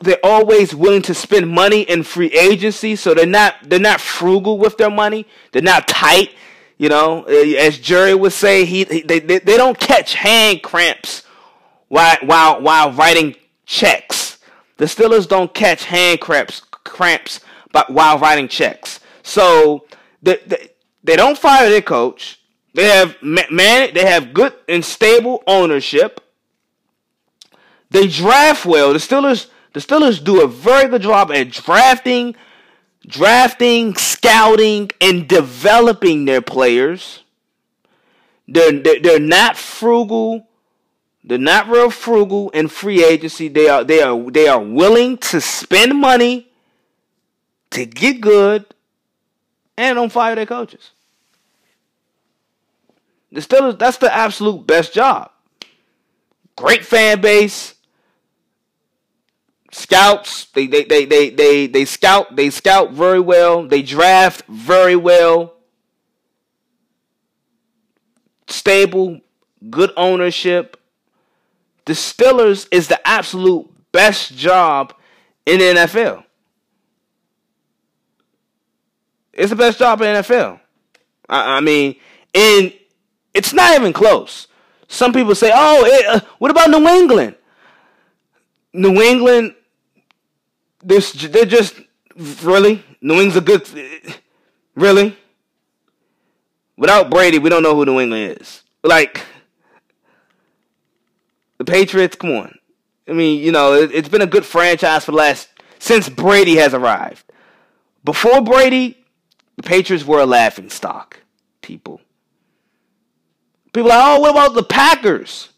they're 0.01 0.25
always 0.25 0.75
willing 0.75 1.03
to 1.03 1.13
spend 1.13 1.51
money 1.51 1.83
in 1.83 2.05
free 2.05 2.29
agency, 2.29 2.97
so 2.97 3.13
they're 3.13 3.27
not 3.27 3.57
they're 3.65 3.79
not 3.79 4.01
frugal 4.01 4.57
with 4.59 4.79
their 4.79 4.91
money. 4.91 5.27
They're 5.53 5.61
not 5.61 5.89
tight, 5.89 6.31
you 6.79 6.89
know. 6.89 7.25
Uh, 7.25 7.59
as 7.59 7.79
Jerry 7.79 8.15
would 8.15 8.33
say, 8.33 8.65
he, 8.65 8.85
he 8.85 9.03
they, 9.03 9.19
they 9.19 9.41
they 9.41 9.57
don't 9.57 9.79
catch 9.79 10.15
hand 10.15 10.63
cramps 10.63 11.25
while 11.89 12.17
while 12.23 12.63
while 12.63 12.93
writing 12.93 13.35
checks. 13.67 14.39
The 14.79 14.85
Steelers 14.85 15.29
don't 15.29 15.53
catch 15.53 15.85
hand 15.85 16.21
cramps 16.21 16.63
cramps 16.85 17.41
but 17.73 17.91
while 17.91 18.19
writing 18.19 18.49
checks. 18.49 19.01
So 19.23 19.85
the, 20.23 20.41
the, 20.47 20.71
they 21.05 21.17
don't 21.17 21.37
fire 21.37 21.69
their 21.69 21.83
coach. 21.83 22.41
They 22.75 22.85
have 22.85 23.17
man 23.23 23.93
they 23.95 24.07
have 24.07 24.33
good 24.33 24.55
and 24.69 24.85
stable 24.85 25.43
ownership. 25.47 26.21
They 27.91 28.07
draft 28.07 28.67
well. 28.67 28.93
The 28.93 28.99
Steelers 28.99 29.49
the 29.73 29.81
Steelers 29.81 30.23
do 30.23 30.43
a 30.43 30.49
very 30.49 30.89
good 30.89 31.03
job 31.03 31.31
at 31.31 31.51
drafting, 31.51 32.35
drafting, 33.07 33.95
scouting, 33.95 34.91
and 35.01 35.29
developing 35.29 36.25
their 36.25 36.41
players. 36.41 37.23
They're, 38.47 38.73
they're, 38.73 39.21
not 39.21 39.57
frugal. 39.59 40.49
They're 41.23 41.39
not 41.39 41.69
real 41.69 41.91
frugal 41.91 42.51
in 42.51 42.69
free 42.69 43.05
agency. 43.05 43.49
They 43.49 43.69
are 43.69 43.85
they 43.85 44.01
are 44.01 44.31
they 44.31 44.49
are 44.49 44.61
willing 44.61 45.19
to 45.19 45.41
spend 45.41 45.97
money 45.97 46.51
to 47.71 47.85
get 47.85 48.23
good 48.23 48.65
and 49.77 49.97
don't 49.97 50.11
fire 50.11 50.35
their 50.35 50.47
coaches. 50.47 50.91
The 53.31 53.41
Steelers, 53.41 53.79
that's 53.79 53.99
the 53.99 54.13
absolute 54.13 54.67
best 54.67 54.95
job. 54.95 55.31
Great 56.57 56.85
fan 56.85 57.21
base, 57.21 57.75
scouts. 59.71 60.47
They 60.47 60.67
they 60.67 60.85
they 60.85 61.05
they 61.05 61.31
they 61.31 61.67
they 61.67 61.85
scout. 61.85 62.35
They 62.37 62.51
scout 62.51 62.93
very 62.93 63.21
well. 63.21 63.67
They 63.67 63.83
draft 63.83 64.43
very 64.49 64.97
well. 64.97 65.55
Stable, 68.47 69.21
good 69.69 69.93
ownership. 69.97 70.81
The 71.85 71.93
Steelers 71.93 72.69
is 72.71 72.89
the 72.89 73.07
absolute 73.07 73.69
best 73.93 74.37
job 74.37 74.95
in 75.47 75.59
the 75.59 75.65
NFL. 75.65 76.25
It's 79.33 79.51
the 79.51 79.57
best 79.57 79.79
job 79.79 80.01
in 80.03 80.13
the 80.15 80.21
NFL. 80.21 80.61
I, 81.29 81.59
I 81.59 81.61
mean, 81.61 81.97
and 82.35 82.73
it's 83.35 83.53
not 83.53 83.79
even 83.79 83.93
close. 83.93 84.49
Some 84.89 85.13
people 85.13 85.35
say, 85.35 85.51
"Oh, 85.55 85.85
it, 85.85 86.07
uh, 86.07 86.21
what 86.39 86.51
about 86.51 86.71
New 86.71 86.87
England?" 86.89 87.37
New 88.73 89.01
England, 89.01 89.55
they're, 90.83 91.01
they're 91.01 91.45
just 91.45 91.81
really 92.43 92.85
New 93.01 93.15
England's 93.15 93.37
a 93.37 93.41
good, 93.41 93.69
really. 94.75 95.17
Without 96.77 97.11
Brady, 97.11 97.39
we 97.39 97.51
don't 97.51 97.63
know 97.63 97.75
who 97.75 97.85
New 97.85 98.01
England 98.01 98.39
is. 98.41 98.63
Like 98.83 99.23
the 101.59 101.65
Patriots, 101.65 102.17
come 102.17 102.31
on. 102.31 102.59
I 103.09 103.13
mean, 103.13 103.41
you 103.41 103.53
know, 103.53 103.75
it, 103.75 103.91
it's 103.93 104.09
been 104.09 104.23
a 104.23 104.27
good 104.27 104.45
franchise 104.45 105.05
for 105.05 105.13
the 105.13 105.17
last 105.17 105.49
since 105.79 106.09
Brady 106.09 106.57
has 106.57 106.75
arrived. 106.75 107.25
Before 108.05 108.41
Brady, 108.41 108.99
the 109.57 109.63
Patriots 109.63 110.05
were 110.05 110.21
a 110.21 110.27
laughing 110.27 110.71
stock. 110.71 111.21
People. 111.63 112.01
People 113.73 113.93
are 113.93 113.99
like, 113.99 114.19
oh, 114.19 114.21
what 114.21 114.31
about 114.31 114.55
the 114.55 114.63
Packers? 114.63 115.51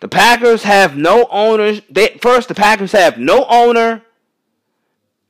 The 0.00 0.08
Packers 0.08 0.62
have 0.62 0.96
no 0.96 1.26
owners. 1.30 1.82
They, 1.90 2.18
first, 2.20 2.48
the 2.48 2.54
Packers 2.54 2.92
have 2.92 3.18
no 3.18 3.44
owner. 3.48 4.02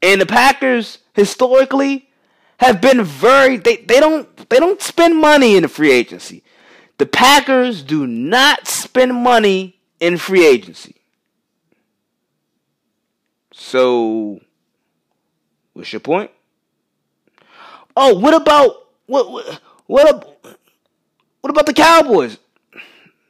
And 0.04 0.20
the 0.20 0.26
Packers 0.26 0.98
historically 1.14 2.10
have 2.58 2.82
been 2.82 3.02
very 3.02 3.56
they, 3.56 3.76
they 3.76 4.00
don't 4.00 4.50
they 4.50 4.58
don't 4.58 4.80
spend 4.82 5.16
money 5.16 5.56
in 5.56 5.62
the 5.62 5.68
free 5.68 5.92
agency. 5.92 6.44
The 6.98 7.06
Packers 7.06 7.82
do 7.82 8.06
not 8.06 8.68
spend 8.68 9.14
money 9.14 9.80
in 10.00 10.18
free 10.18 10.46
agency. 10.46 10.96
So 13.50 14.40
what's 15.72 15.90
your 15.90 16.00
point? 16.00 16.30
Oh, 17.96 18.18
what 18.18 18.34
about 18.34 18.88
what 19.06 19.32
what 19.32 19.60
what, 19.86 20.58
what 21.40 21.50
about 21.50 21.64
the 21.64 21.72
Cowboys? 21.72 22.36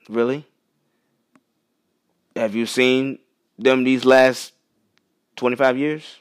Really? 0.08 0.44
Have 2.34 2.56
you 2.56 2.66
seen 2.66 3.20
them 3.56 3.84
these 3.84 4.04
last 4.04 4.52
25 5.36 5.78
years? 5.78 6.18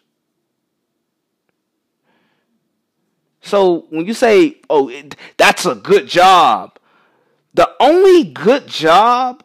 So 3.44 3.86
when 3.90 4.06
you 4.06 4.14
say, 4.14 4.58
"Oh, 4.70 4.90
it, 4.90 5.16
that's 5.38 5.66
a 5.66 5.76
good 5.76 6.08
job," 6.08 6.80
the 7.54 7.70
only 7.80 8.24
good 8.24 8.68
job 8.68 9.44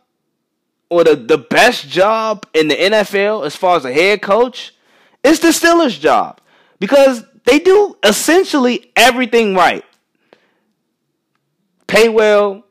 or 0.88 1.04
the, 1.04 1.16
the 1.16 1.36
best 1.36 1.88
job 1.88 2.46
in 2.54 2.68
the 2.68 2.76
NFL 2.76 3.44
as 3.44 3.54
far 3.54 3.76
as 3.76 3.84
a 3.84 3.92
head 3.92 4.22
coach 4.22 4.74
is 5.22 5.40
the 5.40 5.48
Steelers' 5.48 5.98
job 5.98 6.40
because 6.78 7.24
they 7.44 7.58
do 7.58 7.96
essentially 8.02 8.90
everything 8.96 9.54
right. 9.54 9.84
Pay 11.86 12.08
well, 12.08 12.64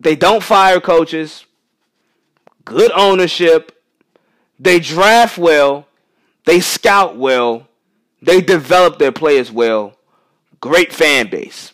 they 0.00 0.16
don't 0.16 0.42
fire 0.42 0.80
coaches, 0.80 1.46
good 2.64 2.90
ownership, 2.92 3.72
they 4.58 4.80
draft 4.80 5.38
well, 5.38 5.86
they 6.44 6.60
scout 6.60 7.16
well, 7.16 7.68
they 8.20 8.40
develop 8.40 8.98
their 8.98 9.12
players 9.12 9.52
well 9.52 9.97
Great 10.60 10.92
fan 10.92 11.28
base. 11.30 11.72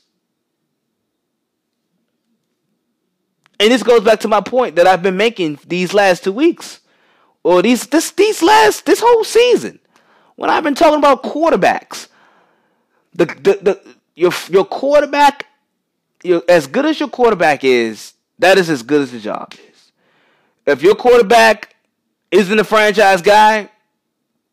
And 3.60 3.70
this 3.70 3.82
goes 3.82 4.02
back 4.02 4.20
to 4.20 4.28
my 4.28 4.40
point 4.40 4.76
that 4.76 4.86
I've 4.86 5.02
been 5.02 5.16
making 5.16 5.58
these 5.66 5.94
last 5.94 6.24
two 6.24 6.32
weeks. 6.32 6.80
Or 7.42 7.62
these 7.62 7.86
this 7.86 8.10
these 8.10 8.42
last 8.42 8.86
this 8.86 9.00
whole 9.00 9.24
season. 9.24 9.78
When 10.36 10.50
I've 10.50 10.64
been 10.64 10.74
talking 10.74 10.98
about 10.98 11.22
quarterbacks. 11.22 12.08
The 13.14 13.26
the, 13.26 13.58
the 13.62 13.96
your 14.16 14.32
your 14.50 14.64
quarterback 14.64 15.46
your, 16.24 16.42
as 16.48 16.66
good 16.66 16.86
as 16.86 16.98
your 16.98 17.08
quarterback 17.08 17.62
is, 17.62 18.14
that 18.38 18.58
is 18.58 18.68
as 18.68 18.82
good 18.82 19.02
as 19.02 19.12
the 19.12 19.20
job 19.20 19.52
is. 19.52 19.92
If 20.66 20.82
your 20.82 20.94
quarterback 20.94 21.76
isn't 22.30 22.58
a 22.58 22.64
franchise 22.64 23.22
guy, 23.22 23.68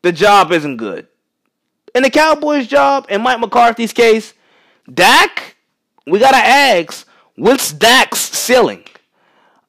the 0.02 0.12
job 0.12 0.52
isn't 0.52 0.76
good. 0.76 1.08
In 1.94 2.02
the 2.02 2.10
Cowboys' 2.10 2.66
job, 2.66 3.06
in 3.08 3.22
Mike 3.22 3.40
McCarthy's 3.40 3.92
case, 3.92 4.34
Dak, 4.92 5.56
we 6.06 6.18
gotta 6.18 6.36
ask, 6.36 7.06
what's 7.36 7.72
Dak's 7.72 8.18
ceiling? 8.18 8.84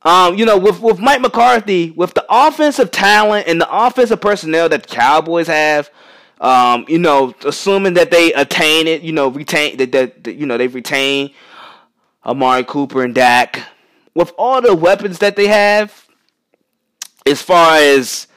Um, 0.03 0.35
you 0.35 0.45
know, 0.45 0.57
with, 0.57 0.81
with 0.81 0.99
Mike 0.99 1.21
McCarthy, 1.21 1.91
with 1.91 2.13
the 2.13 2.25
offensive 2.29 2.91
talent 2.91 3.47
and 3.47 3.59
the 3.59 3.67
offensive 3.69 4.19
personnel 4.19 4.67
that 4.69 4.83
the 4.83 4.95
Cowboys 4.95 5.47
have, 5.47 5.89
um, 6.41 6.85
you 6.89 6.99
know, 6.99 7.33
assuming 7.45 7.93
that 7.93 8.11
they 8.11 8.33
attain 8.33 8.87
it, 8.87 9.01
you 9.01 9.13
know, 9.13 9.29
retain 9.29 9.77
that, 9.77 9.91
that, 9.93 10.23
that 10.25 10.35
you 10.35 10.45
know 10.45 10.57
they 10.57 10.67
retain 10.67 11.33
Amari 12.25 12.65
Cooper 12.65 13.03
and 13.03 13.15
Dak, 13.15 13.61
with 14.13 14.33
all 14.37 14.61
the 14.61 14.75
weapons 14.75 15.19
that 15.19 15.37
they 15.37 15.47
have, 15.47 16.05
as 17.25 17.41
far 17.41 17.77
as 17.77 18.27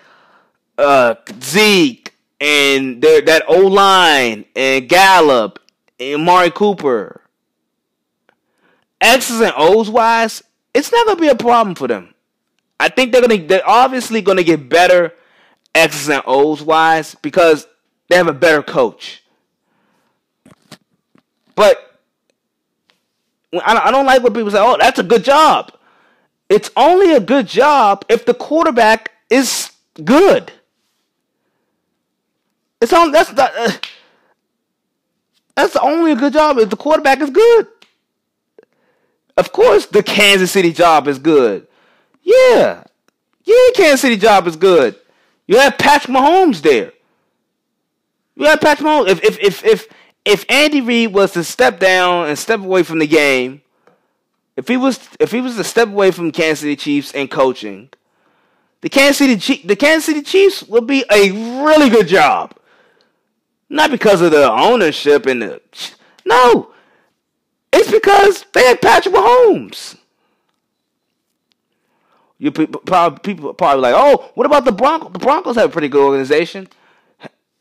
uh, 0.79 1.17
Zeke, 1.43 2.15
and 2.41 3.03
that 3.03 3.45
O 3.49 3.67
line 3.67 4.45
and 4.55 4.89
Gallup 4.89 5.59
and 5.99 6.23
Amari 6.23 6.51
Cooper. 6.51 7.23
X's 9.01 9.41
and 9.41 9.53
O's 9.57 9.91
wise, 9.91 10.43
it's 10.75 10.91
not 10.91 11.07
gonna 11.07 11.21
be 11.21 11.29
a 11.29 11.37
problem 11.37 11.75
for 11.75 11.89
them. 11.89 12.15
I 12.79 12.89
think 12.89 13.13
they're 13.13 13.21
gonna 13.21 13.47
they're 13.47 13.69
obviously 13.69 14.23
gonna 14.23 14.43
get 14.43 14.69
better 14.69 15.13
X's 15.75 16.09
and 16.09 16.23
O's 16.27 16.63
wise 16.63 17.15
because 17.23 17.67
they 18.09 18.17
have 18.17 18.29
a 18.29 18.33
better 18.33 18.63
coach. 18.63 19.23
But 21.55 22.01
I 23.65 23.91
don't 23.91 24.07
like 24.07 24.23
when 24.23 24.35
people 24.35 24.51
say, 24.51 24.59
"Oh, 24.61 24.77
that's 24.79 24.99
a 24.99 25.03
good 25.03 25.25
job." 25.25 25.73
It's 26.49 26.71
only 26.77 27.13
a 27.13 27.21
good 27.21 27.49
job 27.49 28.05
if 28.09 28.25
the 28.25 28.35
quarterback 28.35 29.11
is 29.31 29.71
good. 30.05 30.53
It's 32.81 32.93
on. 32.93 33.13
That's 33.13 33.31
the. 33.33 33.45
Uh, 33.45 33.73
that's 35.57 35.73
the 35.73 35.81
only 35.81 36.15
good 36.15 36.35
job 36.35 36.59
if 36.59 36.69
the 36.69 36.77
quarterback 36.77 37.21
is 37.21 37.31
good. 37.31 37.67
Of 39.37 39.53
course, 39.53 39.87
the 39.87 40.03
Kansas 40.03 40.53
City 40.53 40.73
job 40.73 41.09
is 41.09 41.19
good. 41.19 41.67
Yeah, 42.23 42.85
yeah, 43.45 43.69
Kansas 43.75 44.03
City 44.03 44.17
job 44.17 44.47
is 44.47 44.57
good. 44.57 44.97
You 45.47 45.59
have 45.59 45.79
Patrick 45.79 46.15
Mahomes 46.15 46.61
there. 46.61 46.93
You 48.35 48.47
have 48.47 48.61
Patrick 48.61 48.87
Mahomes. 48.87 49.09
If 49.09 49.25
if 49.25 49.39
if 49.41 49.65
if 49.65 49.89
if 50.25 50.45
Andy 50.51 50.81
Reid 50.81 51.15
was 51.15 51.33
to 51.33 51.45
step 51.45 51.79
down 51.79 52.29
and 52.29 52.39
step 52.39 52.61
away 52.61 52.83
from 52.83 52.99
the 52.99 53.07
game, 53.07 53.63
if 54.57 54.69
he 54.69 54.77
was 54.77 55.09
if 55.21 55.33
he 55.33 55.41
was 55.41 55.57
to 55.57 55.65
step 55.65 55.89
away 55.89 56.11
from 56.11 56.33
Kansas 56.33 56.61
City 56.61 56.77
Chiefs 56.77 57.13
and 57.13 57.31
coaching, 57.31 57.91
the 58.83 58.91
Kansas 58.91 59.19
City 59.19 59.63
the 59.67 59.77
Kansas 59.77 60.05
City 60.05 60.23
Chiefs 60.23 60.63
would 60.65 60.87
be 60.87 61.05
a 61.11 61.31
really 61.63 61.89
good 61.89 62.09
job. 62.09 62.55
Not 63.69 63.91
because 63.91 64.21
of 64.21 64.31
the 64.31 64.51
ownership 64.51 65.27
and 65.27 65.43
the 65.43 65.61
no. 66.25 66.73
It's 67.73 67.91
because 67.91 68.47
they 68.53 68.65
had 68.65 68.81
Patrick 68.81 69.15
Mahomes. 69.15 69.97
You 72.39 72.53
probably 72.53 73.19
people 73.21 73.55
probably 73.55 73.83
like, 73.83 73.95
oh, 73.97 74.31
what 74.35 74.47
about 74.47 74.65
the 74.65 74.73
Broncos? 74.73 75.13
The 75.13 75.19
Broncos 75.19 75.57
have 75.57 75.71
a 75.71 75.73
pretty 75.73 75.89
good 75.89 76.05
organization. 76.05 76.69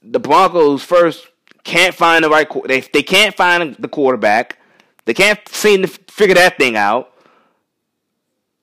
The 0.04 0.20
Broncos 0.20 0.84
first 0.84 1.28
can't 1.64 1.96
find 1.96 2.24
the 2.24 2.30
right. 2.30 2.48
They 2.66 2.82
they 2.82 3.04
can't 3.04 3.36
find 3.36 3.76
the 3.76 3.88
quarterback. 3.88 4.60
They 5.06 5.14
can't 5.14 5.40
seem 5.48 5.84
to 5.84 5.88
figure 5.88 6.36
that 6.36 6.58
thing 6.58 6.76
out. 6.76 7.14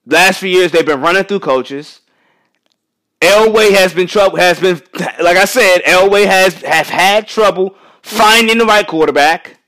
Last 0.04 0.40
few 0.40 0.50
years 0.50 0.70
they've 0.72 0.84
been 0.84 1.00
running 1.00 1.24
through 1.24 1.40
coaches. 1.40 2.00
Elway 3.22 3.70
has 3.70 3.94
been 3.94 4.08
trouble 4.08 4.36
has 4.36 4.58
been 4.58 4.82
like 5.20 5.36
I 5.36 5.44
said, 5.44 5.82
Elway 5.84 6.26
has 6.26 6.60
have 6.62 6.88
had 6.88 7.28
trouble 7.28 7.76
finding 8.02 8.58
the 8.58 8.66
right 8.66 8.86
quarterback. 8.86 9.58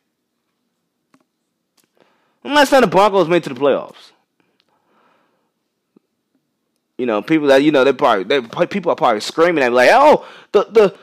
Last 2.43 2.71
time 2.71 2.83
the 2.83 2.89
Broncos 2.89 3.29
made 3.29 3.45
to 3.45 3.55
the 3.55 3.61
playoffs. 3.61 4.11
You 6.99 7.07
know, 7.07 7.23
people 7.23 7.49
that 7.49 7.63
you 7.63 7.71
know 7.71 7.85
they 7.85 7.93
probably 7.93 8.25
they 8.25 8.67
people 8.67 8.91
are 8.91 8.97
probably 8.97 9.21
screaming 9.21 9.63
at 9.63 9.71
me 9.71 9.77
like, 9.77 9.91
"Oh, 9.93 10.27
the 10.53 10.65
the 10.65 10.99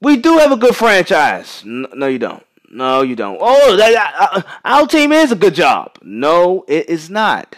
we 0.00 0.18
do 0.18 0.38
have 0.38 0.52
a 0.52 0.56
good 0.56 0.76
franchise." 0.76 1.62
No, 1.64 1.88
no 1.94 2.06
you 2.06 2.18
don't. 2.18 2.44
No, 2.70 3.02
you 3.02 3.16
don't. 3.16 3.38
Oh, 3.40 3.76
that, 3.76 4.14
uh, 4.18 4.42
our 4.64 4.86
team 4.86 5.12
is 5.12 5.32
a 5.32 5.36
good 5.36 5.54
job. 5.54 5.98
No, 6.02 6.64
it 6.68 6.88
is 6.88 7.10
not. 7.10 7.56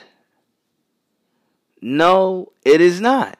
No, 1.82 2.52
it 2.64 2.80
is 2.80 3.00
not. 3.00 3.38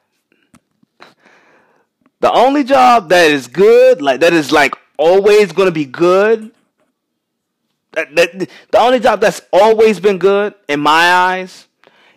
The 2.23 2.31
only 2.31 2.63
job 2.63 3.09
that 3.09 3.29
is 3.29 3.47
good, 3.47 4.01
like 4.01 4.21
that 4.21 4.31
is 4.31 4.49
like 4.49 4.75
always 4.97 5.51
going 5.51 5.65
to 5.65 5.73
be 5.73 5.83
good. 5.83 6.51
That, 7.91 8.15
that, 8.15 8.49
the 8.71 8.79
only 8.79 9.01
job 9.01 9.19
that's 9.19 9.41
always 9.51 9.99
been 9.99 10.19
good 10.19 10.53
in 10.69 10.79
my 10.79 11.11
eyes 11.13 11.67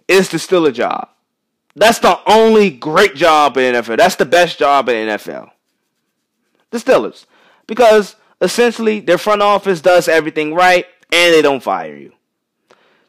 is 0.07 0.29
the 0.29 0.37
Steeler 0.37 0.73
job. 0.73 1.09
That's 1.75 1.99
the 1.99 2.21
only 2.25 2.71
great 2.71 3.16
job 3.16 3.57
in 3.57 3.75
NFL. 3.75 3.97
That's 3.97 4.14
the 4.14 4.25
best 4.25 4.61
job 4.61 4.88
in 4.88 5.09
NFL. 5.09 5.51
The 6.71 6.79
Steelers. 6.79 7.27
Because 7.66 8.14
essentially 8.40 9.01
their 9.01 9.19
front 9.19 9.42
office 9.42 9.81
does 9.81 10.07
everything 10.07 10.55
right 10.55 10.87
and 11.12 11.35
they 11.35 11.42
don't 11.42 11.64
fire 11.64 11.97
you. 11.97 12.12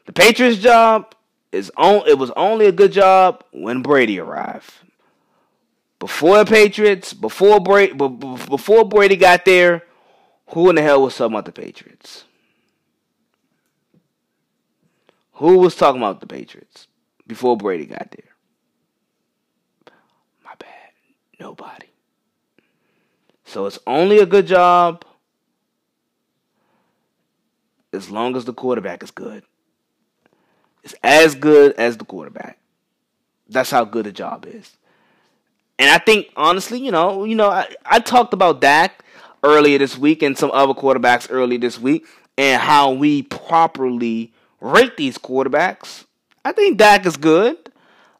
The 0.06 0.12
Patriots 0.12 0.58
job, 0.58 1.14
is 1.52 1.70
on, 1.76 2.08
it 2.08 2.18
was 2.18 2.32
only 2.32 2.66
a 2.66 2.72
good 2.72 2.90
job 2.90 3.44
when 3.52 3.82
Brady 3.82 4.18
arrived. 4.18 4.72
Before 5.98 6.38
the 6.38 6.44
Patriots, 6.44 7.12
before 7.12 7.60
Brady, 7.60 7.92
before 7.92 8.88
Brady 8.88 9.16
got 9.16 9.44
there, 9.44 9.84
who 10.50 10.70
in 10.70 10.76
the 10.76 10.82
hell 10.82 11.02
was 11.02 11.16
talking 11.16 11.34
about 11.34 11.44
the 11.44 11.52
Patriots? 11.52 12.24
Who 15.34 15.58
was 15.58 15.74
talking 15.76 16.00
about 16.00 16.20
the 16.20 16.26
Patriots 16.26 16.86
before 17.26 17.56
Brady 17.56 17.86
got 17.86 18.10
there? 18.10 18.34
My 20.44 20.54
bad. 20.58 20.90
Nobody. 21.38 21.86
So 23.44 23.66
it's 23.66 23.78
only 23.86 24.18
a 24.18 24.26
good 24.26 24.46
job 24.46 25.04
as 27.92 28.10
long 28.10 28.36
as 28.36 28.44
the 28.44 28.52
quarterback 28.52 29.02
is 29.02 29.10
good. 29.10 29.42
It's 30.84 30.94
as 31.02 31.34
good 31.34 31.72
as 31.74 31.96
the 31.96 32.04
quarterback. 32.04 32.58
That's 33.48 33.70
how 33.70 33.84
good 33.84 34.06
a 34.06 34.12
job 34.12 34.46
is. 34.46 34.76
And 35.78 35.90
I 35.90 35.98
think 35.98 36.28
honestly, 36.36 36.80
you 36.80 36.90
know, 36.90 37.24
you 37.24 37.34
know, 37.34 37.48
I, 37.48 37.68
I 37.86 38.00
talked 38.00 38.32
about 38.32 38.60
Dak 38.60 39.04
earlier 39.44 39.78
this 39.78 39.96
week 39.96 40.22
and 40.22 40.36
some 40.36 40.50
other 40.52 40.74
quarterbacks 40.74 41.28
earlier 41.30 41.58
this 41.58 41.78
week 41.78 42.06
and 42.36 42.60
how 42.60 42.92
we 42.92 43.22
properly 43.22 44.32
rate 44.60 44.96
these 44.96 45.18
quarterbacks. 45.18 46.04
I 46.44 46.52
think 46.52 46.78
Dak 46.78 47.06
is 47.06 47.16
good. 47.16 47.56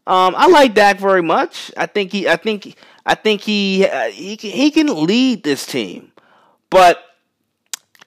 Um, 0.06 0.34
I 0.36 0.48
like 0.48 0.74
Dak 0.74 0.98
very 0.98 1.22
much. 1.22 1.70
I 1.76 1.86
think 1.86 2.12
he, 2.12 2.28
I 2.28 2.36
think, 2.36 2.76
I 3.04 3.14
think 3.14 3.42
he, 3.42 3.84
uh, 3.86 4.08
he 4.08 4.36
can, 4.36 4.50
he 4.50 4.70
can 4.70 5.04
lead 5.06 5.42
this 5.42 5.66
team. 5.66 6.12
But 6.70 7.02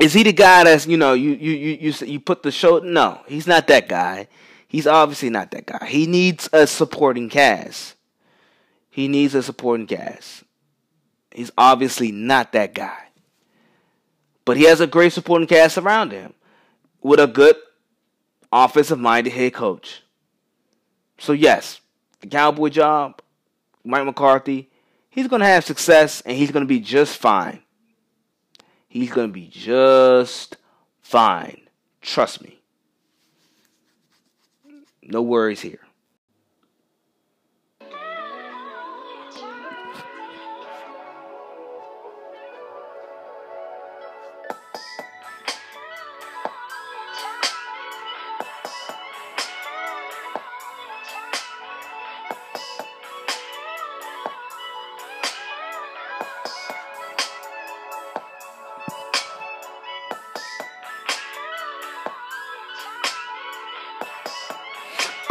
is 0.02 0.14
he 0.14 0.24
the 0.24 0.34
guy 0.34 0.64
that's 0.64 0.88
you 0.88 0.98
know 0.98 1.14
you 1.14 1.32
you 1.32 1.52
you 1.52 1.78
you, 1.80 2.08
you 2.08 2.20
put 2.20 2.44
the 2.44 2.52
show? 2.52 2.80
No, 2.80 3.22
he's 3.28 3.46
not 3.46 3.68
that 3.68 3.88
guy. 3.88 4.28
He's 4.68 4.88
obviously 4.88 5.30
not 5.30 5.52
that 5.52 5.68
guy. 5.68 5.86
He 5.86 6.08
needs 6.08 6.50
a 6.52 6.66
supporting 6.66 7.30
cast. 7.30 7.96
He 8.92 9.08
needs 9.08 9.34
a 9.34 9.42
supporting 9.42 9.88
cast. 9.88 10.44
He's 11.34 11.50
obviously 11.58 12.12
not 12.12 12.52
that 12.52 12.76
guy. 12.76 12.98
But 14.44 14.58
he 14.58 14.64
has 14.66 14.82
a 14.82 14.88
great 14.88 15.14
supporting 15.14 15.48
cast 15.48 15.78
around 15.78 16.12
him 16.12 16.34
with 17.02 17.20
a 17.20 17.28
good 17.28 17.56
offensive 18.52 19.00
minded 19.00 19.32
head 19.32 19.54
coach. 19.54 20.04
So, 21.18 21.32
yes, 21.32 21.80
the 22.20 22.28
Cowboy 22.28 22.70
job, 22.70 23.22
Mike 23.86 24.06
McCarthy, 24.06 24.70
he's 25.10 25.28
going 25.28 25.40
to 25.40 25.46
have 25.46 25.64
success 25.64 26.22
and 26.22 26.38
he's 26.38 26.52
going 26.52 26.66
to 26.66 26.68
be 26.68 26.82
just 26.82 27.18
fine. 27.18 27.62
He's 28.90 29.12
going 29.12 29.28
to 29.28 29.34
be 29.34 29.48
just 29.48 30.58
fine. 31.02 31.62
Trust 32.02 32.44
me. 32.44 32.60
No 35.02 35.22
worries 35.22 35.62
here. 35.62 35.80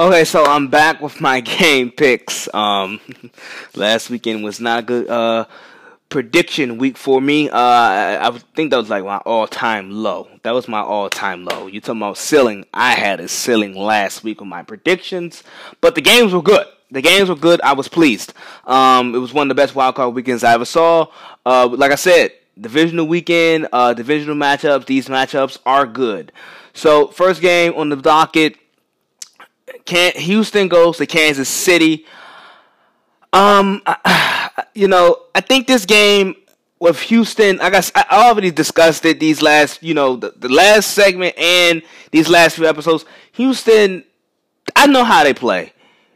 Okay, 0.00 0.24
so 0.24 0.42
I'm 0.46 0.68
back 0.68 1.02
with 1.02 1.20
my 1.20 1.40
game 1.58 1.90
picks. 1.90 2.48
Um, 2.54 3.00
last 3.74 4.08
weekend 4.08 4.42
was 4.42 4.58
not 4.58 4.78
a 4.78 4.82
good 4.82 5.10
uh, 5.10 5.44
prediction 6.08 6.78
week 6.78 6.96
for 6.96 7.20
me. 7.20 7.50
Uh, 7.50 7.58
I, 7.58 8.28
I, 8.28 8.38
think 8.54 8.70
that 8.70 8.78
was 8.78 8.88
like 8.88 9.04
my 9.04 9.18
all 9.18 9.46
time 9.46 9.90
low. 9.90 10.26
That 10.42 10.52
was 10.52 10.68
my 10.68 10.80
all 10.80 11.10
time 11.10 11.44
low. 11.44 11.66
You 11.66 11.82
talking 11.82 12.00
about 12.00 12.16
ceiling? 12.16 12.64
I 12.72 12.92
had 12.92 13.20
a 13.20 13.28
ceiling 13.28 13.74
last 13.74 14.24
week 14.24 14.40
with 14.40 14.48
my 14.48 14.62
predictions, 14.62 15.44
but 15.82 15.94
the 15.94 16.00
games 16.00 16.32
were 16.32 16.40
good. 16.40 16.66
The 16.90 17.02
games 17.02 17.28
were 17.28 17.36
good. 17.36 17.60
I 17.60 17.74
was 17.74 17.88
pleased. 17.88 18.32
Um, 18.64 19.14
it 19.14 19.18
was 19.18 19.34
one 19.34 19.50
of 19.50 19.54
the 19.54 19.62
best 19.62 19.74
wild 19.74 19.96
card 19.96 20.14
weekends 20.14 20.42
I 20.42 20.54
ever 20.54 20.64
saw. 20.64 21.08
Uh, 21.44 21.66
like 21.66 21.92
I 21.92 21.96
said, 21.96 22.32
divisional 22.58 23.06
weekend, 23.06 23.68
uh, 23.70 23.92
divisional 23.92 24.36
matchups. 24.36 24.86
These 24.86 25.08
matchups 25.08 25.58
are 25.66 25.84
good. 25.84 26.32
So 26.72 27.08
first 27.08 27.42
game 27.42 27.74
on 27.74 27.90
the 27.90 27.96
docket. 27.96 28.56
Can 29.84 30.12
Houston 30.12 30.68
goes 30.68 30.98
to 30.98 31.06
Kansas 31.06 31.48
City. 31.48 32.06
Um, 33.32 33.82
you 34.74 34.88
know, 34.88 35.22
I 35.34 35.40
think 35.40 35.66
this 35.66 35.84
game 35.84 36.34
with 36.80 36.98
Houston, 37.02 37.60
I 37.60 37.70
guess 37.70 37.92
I 37.94 38.04
already 38.10 38.50
discussed 38.50 39.04
it 39.04 39.20
these 39.20 39.42
last, 39.42 39.82
you 39.82 39.94
know, 39.94 40.16
the, 40.16 40.32
the 40.36 40.48
last 40.48 40.92
segment 40.92 41.36
and 41.38 41.82
these 42.10 42.28
last 42.28 42.56
few 42.56 42.66
episodes. 42.66 43.04
Houston, 43.32 44.04
I 44.74 44.86
know 44.86 45.04
how 45.04 45.22
they 45.22 45.34
play. 45.34 45.72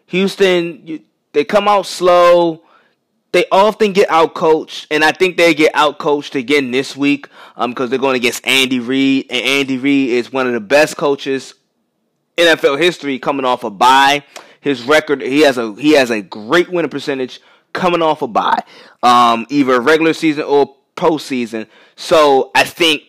Houston, 0.06 0.86
you, 0.86 1.00
they 1.32 1.44
come 1.44 1.68
out 1.68 1.86
slow. 1.86 2.62
They 3.32 3.44
often 3.50 3.92
get 3.92 4.08
out 4.10 4.34
coached, 4.34 4.86
and 4.92 5.04
I 5.04 5.10
think 5.10 5.36
they 5.36 5.54
get 5.54 5.74
out 5.74 5.98
coached 5.98 6.36
again 6.36 6.70
this 6.70 6.96
week 6.96 7.28
um, 7.56 7.72
because 7.72 7.90
they're 7.90 7.98
going 7.98 8.14
against 8.14 8.46
Andy 8.46 8.78
Reid, 8.78 9.26
and 9.28 9.44
Andy 9.44 9.76
Reid 9.76 10.10
is 10.10 10.32
one 10.32 10.46
of 10.46 10.52
the 10.52 10.60
best 10.60 10.96
coaches 10.96 11.54
NFL 12.37 12.79
history 12.79 13.18
coming 13.18 13.44
off 13.44 13.64
a 13.64 13.70
bye. 13.70 14.25
His 14.61 14.83
record, 14.83 15.20
he 15.20 15.40
has 15.40 15.59
a 15.59 15.75
he 15.75 15.92
has 15.92 16.11
a 16.11 16.23
great 16.23 16.70
winning 16.70 16.90
percentage 16.90 17.40
coming 17.73 18.03
off 18.03 18.23
a 18.23 18.27
bye, 18.27 18.62
um, 19.03 19.47
either 19.51 19.81
regular 19.81 20.14
season 20.14 20.44
or 20.44 20.75
postseason. 20.97 21.66
So 21.97 22.51
I 22.55 22.64
think 22.64 23.03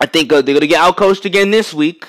I 0.00 0.06
think 0.06 0.32
uh, 0.32 0.42
they're 0.42 0.54
gonna 0.54 0.66
get 0.66 0.80
outcoached 0.80 1.24
again 1.24 1.50
this 1.50 1.72
week. 1.72 2.04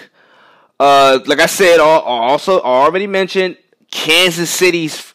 Uh, 0.79 1.19
like 1.27 1.39
I 1.39 1.45
said, 1.45 1.79
also 1.79 2.59
already 2.61 3.05
mentioned 3.05 3.57
Kansas 3.91 4.49
City's 4.49 5.13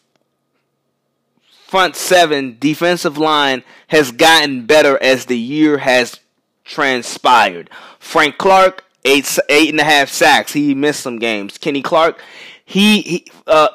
front 1.67 1.97
seven 1.97 2.55
defensive 2.59 3.17
line 3.17 3.61
has 3.87 4.11
gotten 4.11 4.65
better 4.65 4.97
as 5.03 5.25
the 5.25 5.37
year 5.37 5.79
has 5.79 6.21
transpired. 6.63 7.69
Frank 7.99 8.37
Clark 8.37 8.85
eight 9.07 9.39
eight 9.49 9.69
and 9.69 9.79
a 9.79 9.83
half 9.83 10.09
sacks. 10.09 10.53
He 10.53 10.75
missed 10.75 11.01
some 11.01 11.17
games. 11.19 11.57
Kenny 11.57 11.81
Clark, 11.81 12.21
he, 12.65 13.01
he 13.01 13.25
uh, 13.47 13.69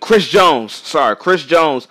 Chris 0.00 0.28
Jones, 0.28 0.72
sorry, 0.72 1.16
Chris 1.16 1.44
Jones, 1.44 1.88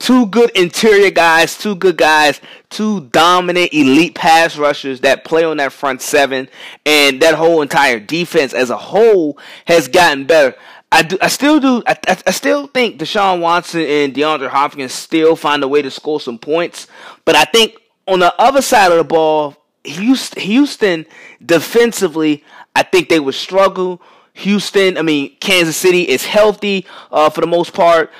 two 0.00 0.26
good 0.26 0.50
interior 0.56 1.10
guys, 1.10 1.56
two 1.56 1.74
good 1.76 1.96
guys, 1.96 2.40
two 2.70 3.02
dominant 3.12 3.72
elite 3.72 4.14
pass 4.14 4.56
rushers 4.56 5.00
that 5.00 5.24
play 5.24 5.44
on 5.44 5.58
that 5.58 5.72
front 5.72 6.02
seven, 6.02 6.48
and 6.84 7.20
that 7.20 7.34
whole 7.34 7.62
entire 7.62 8.00
defense 8.00 8.52
as 8.52 8.70
a 8.70 8.76
whole 8.76 9.38
has 9.66 9.86
gotten 9.86 10.24
better. 10.24 10.56
I 10.92 11.02
do, 11.02 11.16
I 11.20 11.28
still 11.28 11.60
do, 11.60 11.82
I, 11.86 11.96
I 12.26 12.32
still 12.32 12.66
think 12.66 12.98
Deshaun 12.98 13.40
Watson 13.40 13.82
and 13.82 14.12
DeAndre 14.12 14.48
Hopkins 14.48 14.92
still 14.92 15.36
find 15.36 15.62
a 15.62 15.68
way 15.68 15.82
to 15.82 15.90
score 15.90 16.20
some 16.20 16.38
points, 16.38 16.88
but 17.24 17.36
I 17.36 17.44
think 17.44 17.76
on 18.08 18.18
the 18.18 18.34
other 18.40 18.62
side 18.62 18.90
of 18.90 18.98
the 18.98 19.04
ball, 19.04 19.56
Houston, 19.84 21.06
defensively, 21.44 22.44
I 22.74 22.82
think 22.82 23.08
they 23.08 23.20
would 23.20 23.34
struggle. 23.34 24.02
Houston, 24.34 24.96
I 24.98 25.02
mean, 25.02 25.36
Kansas 25.40 25.76
City 25.76 26.02
is 26.02 26.24
healthy 26.24 26.86
uh, 27.10 27.30
for 27.30 27.40
the 27.40 27.46
most 27.46 27.72
part. 27.74 28.10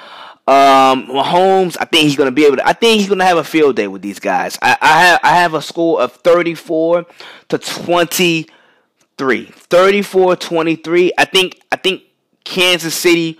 Um, 0.46 1.06
Mahomes, 1.06 1.76
I 1.78 1.84
think 1.84 2.04
he's 2.04 2.16
going 2.16 2.26
to 2.26 2.34
be 2.34 2.44
able 2.44 2.56
to. 2.56 2.66
I 2.66 2.72
think 2.72 2.98
he's 2.98 3.08
going 3.08 3.20
to 3.20 3.24
have 3.24 3.38
a 3.38 3.44
field 3.44 3.76
day 3.76 3.86
with 3.86 4.02
these 4.02 4.18
guys. 4.18 4.58
I, 4.60 4.76
I 4.80 5.00
have 5.02 5.20
I 5.22 5.28
have 5.36 5.54
a 5.54 5.62
score 5.62 6.00
of 6.00 6.12
34 6.12 7.06
to 7.50 7.58
23. 7.58 8.46
34-23. 9.46 11.10
I 11.16 11.24
think 11.26 11.60
I 11.70 11.76
think 11.76 12.02
Kansas 12.42 12.94
City 12.94 13.38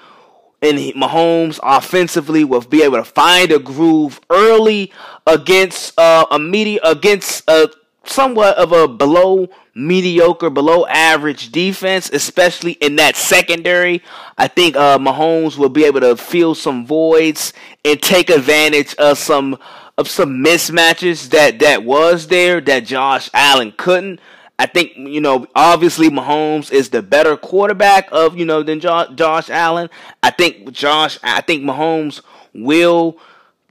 and 0.62 0.78
Mahomes 0.94 1.58
offensively 1.62 2.44
will 2.44 2.60
be 2.60 2.82
able 2.82 2.98
to 2.98 3.04
find 3.04 3.50
a 3.50 3.58
groove 3.58 4.20
early 4.30 4.92
against 5.26 5.98
uh, 5.98 6.26
a 6.30 6.38
media 6.38 6.80
against 6.84 7.48
a 7.48 7.70
somewhat 8.10 8.56
of 8.56 8.72
a 8.72 8.88
below 8.88 9.48
mediocre, 9.74 10.50
below 10.50 10.86
average 10.86 11.50
defense, 11.50 12.10
especially 12.10 12.72
in 12.72 12.96
that 12.96 13.16
secondary. 13.16 14.02
I 14.36 14.48
think 14.48 14.76
uh, 14.76 14.98
Mahomes 14.98 15.56
will 15.56 15.68
be 15.68 15.84
able 15.84 16.00
to 16.00 16.16
fill 16.16 16.54
some 16.54 16.86
voids 16.86 17.52
and 17.84 18.00
take 18.00 18.30
advantage 18.30 18.94
of 18.96 19.18
some 19.18 19.58
of 19.96 20.08
some 20.08 20.42
mismatches 20.42 21.28
that 21.30 21.58
that 21.58 21.84
was 21.84 22.28
there 22.28 22.60
that 22.62 22.84
Josh 22.84 23.28
Allen 23.34 23.72
couldn't. 23.76 24.20
I 24.58 24.66
think 24.66 24.92
you 24.96 25.20
know 25.20 25.46
obviously 25.54 26.10
Mahomes 26.10 26.72
is 26.72 26.90
the 26.90 27.02
better 27.02 27.36
quarterback 27.36 28.08
of 28.12 28.36
you 28.36 28.44
know 28.44 28.62
than 28.62 28.80
jo- 28.80 29.12
Josh 29.14 29.48
Allen. 29.50 29.88
I 30.22 30.30
think 30.30 30.72
Josh 30.72 31.18
I 31.22 31.40
think 31.40 31.62
Mahomes 31.62 32.20
will 32.54 33.18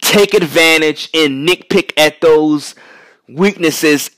take 0.02 0.34
advantage 0.34 1.10
and 1.14 1.48
nitpick 1.48 1.92
at 1.98 2.22
those 2.22 2.74
weaknesses 3.28 4.10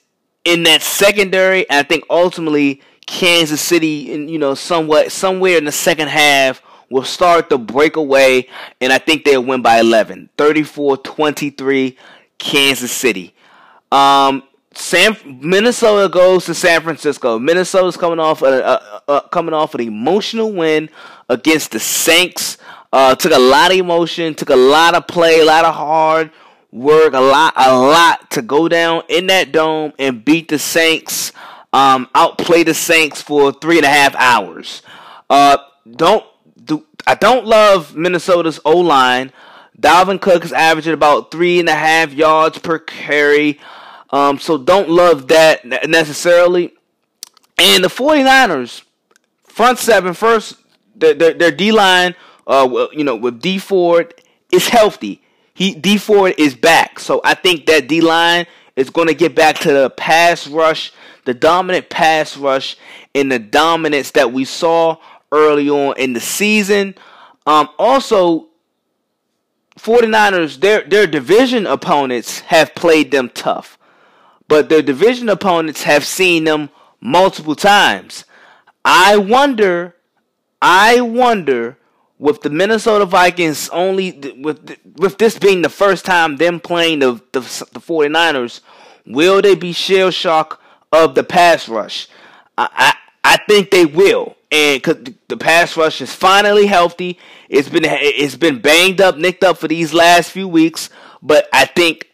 in 0.45 0.63
that 0.63 0.81
secondary, 0.81 1.69
I 1.69 1.83
think 1.83 2.03
ultimately 2.09 2.81
Kansas 3.05 3.61
City, 3.61 4.11
in, 4.11 4.27
you 4.27 4.39
know, 4.39 4.53
somewhat 4.55 5.11
somewhere 5.11 5.57
in 5.57 5.65
the 5.65 5.71
second 5.71 6.07
half 6.07 6.61
will 6.89 7.03
start 7.03 7.49
to 7.49 7.57
break 7.57 7.95
away, 7.95 8.47
and 8.79 8.91
I 8.91 8.97
think 8.97 9.23
they'll 9.23 9.43
win 9.43 9.61
by 9.61 9.79
11. 9.79 10.29
34-23, 10.37 11.95
Kansas 12.37 12.91
City. 12.91 13.33
Um, 13.91 14.43
San 14.73 15.17
Minnesota 15.25 16.09
goes 16.09 16.45
to 16.45 16.53
San 16.53 16.81
Francisco. 16.81 17.37
Minnesota's 17.37 17.97
coming 17.97 18.19
off 18.19 18.41
a, 18.41 18.45
a, 19.07 19.11
a, 19.11 19.29
coming 19.29 19.53
off 19.53 19.75
an 19.75 19.81
emotional 19.81 20.51
win 20.51 20.89
against 21.29 21.71
the 21.71 21.79
Saints. 21.79 22.57
Uh, 22.93 23.15
took 23.15 23.31
a 23.31 23.39
lot 23.39 23.71
of 23.71 23.77
emotion, 23.77 24.33
took 24.33 24.49
a 24.49 24.55
lot 24.55 24.95
of 24.95 25.07
play, 25.07 25.39
a 25.39 25.45
lot 25.45 25.65
of 25.65 25.75
hard 25.75 26.31
work, 26.71 27.13
a 27.13 27.19
lot, 27.19 27.53
a 27.55 27.75
lot 27.75 28.31
to 28.31 28.41
go 28.41 28.67
down 28.67 29.03
in 29.09 29.27
that 29.27 29.51
dome 29.51 29.93
and 29.99 30.23
beat 30.23 30.47
the 30.47 30.59
Saints. 30.59 31.31
Um, 31.73 32.09
outplay 32.13 32.63
the 32.63 32.73
Saints 32.73 33.21
for 33.21 33.53
three 33.53 33.77
and 33.77 33.85
a 33.85 33.89
half 33.89 34.13
hours. 34.15 34.81
Uh, 35.29 35.57
don't 35.89 36.25
do. 36.63 36.85
I 37.07 37.15
don't 37.15 37.45
love 37.45 37.95
Minnesota's 37.95 38.59
O 38.65 38.77
line. 38.77 39.31
Dalvin 39.79 40.21
Cook 40.21 40.43
is 40.43 40.53
averaging 40.53 40.93
about 40.93 41.31
three 41.31 41.59
and 41.59 41.69
a 41.69 41.75
half 41.75 42.13
yards 42.13 42.59
per 42.59 42.77
carry. 42.77 43.59
Um, 44.11 44.37
so 44.37 44.57
don't 44.57 44.89
love 44.89 45.29
that 45.29 45.65
necessarily. 45.65 46.73
And 47.57 47.83
the 47.83 47.87
49ers, 47.87 48.83
front 49.43 49.79
seven, 49.79 50.13
first, 50.13 50.55
their, 50.95 51.13
their, 51.13 51.33
their 51.33 51.51
D 51.51 51.71
line, 51.71 52.15
uh, 52.45 52.87
you 52.91 53.03
know, 53.03 53.15
with 53.15 53.41
Dee 53.41 53.57
Ford, 53.57 54.13
is 54.51 54.67
healthy. 54.67 55.20
He 55.61 55.75
Dee 55.75 55.97
Ford 55.97 56.33
is 56.39 56.55
back. 56.55 56.97
So 56.97 57.21
I 57.23 57.35
think 57.35 57.67
that 57.67 57.87
D 57.87 58.01
line 58.01 58.47
is 58.75 58.89
going 58.89 59.09
to 59.09 59.13
get 59.13 59.35
back 59.35 59.59
to 59.59 59.71
the 59.71 59.91
pass 59.91 60.47
rush, 60.47 60.91
the 61.25 61.35
dominant 61.35 61.87
pass 61.87 62.35
rush, 62.35 62.77
and 63.13 63.31
the 63.31 63.37
dominance 63.37 64.09
that 64.11 64.33
we 64.33 64.43
saw 64.43 64.97
early 65.31 65.69
on 65.69 65.99
in 65.99 66.13
the 66.13 66.19
season. 66.19 66.95
Um, 67.45 67.69
also, 67.77 68.47
49ers, 69.77 70.59
their 70.61 70.81
their 70.81 71.05
division 71.05 71.67
opponents 71.67 72.39
have 72.39 72.73
played 72.73 73.11
them 73.11 73.29
tough. 73.29 73.77
But 74.47 74.67
their 74.67 74.81
division 74.81 75.29
opponents 75.29 75.83
have 75.83 76.05
seen 76.05 76.45
them 76.45 76.71
multiple 76.99 77.55
times. 77.55 78.25
I 78.83 79.15
wonder 79.17 79.95
I 80.59 81.01
wonder 81.01 81.77
with 82.21 82.41
the 82.41 82.51
Minnesota 82.51 83.03
Vikings 83.03 83.67
only 83.69 84.11
with 84.37 84.77
with 84.95 85.17
this 85.17 85.39
being 85.39 85.63
the 85.63 85.69
first 85.69 86.05
time 86.05 86.37
them 86.37 86.59
playing 86.59 86.99
the 86.99 87.13
the, 87.31 87.39
the 87.73 87.79
49ers, 87.79 88.61
will 89.07 89.41
they 89.41 89.55
be 89.55 89.73
shell 89.73 90.11
shock 90.11 90.61
of 90.91 91.15
the 91.15 91.23
pass 91.23 91.67
rush? 91.67 92.07
I, 92.59 92.69
I 93.23 93.33
I 93.33 93.37
think 93.49 93.71
they 93.71 93.87
will, 93.87 94.37
and 94.51 94.83
cause 94.83 94.97
the 95.29 95.37
pass 95.37 95.75
rush 95.75 95.99
is 95.99 96.13
finally 96.13 96.67
healthy. 96.67 97.17
It's 97.49 97.69
been 97.69 97.85
it's 97.85 98.35
been 98.35 98.59
banged 98.61 99.01
up, 99.01 99.17
nicked 99.17 99.43
up 99.43 99.57
for 99.57 99.67
these 99.67 99.91
last 99.91 100.29
few 100.29 100.47
weeks, 100.47 100.91
but 101.23 101.49
I 101.51 101.65
think 101.65 102.07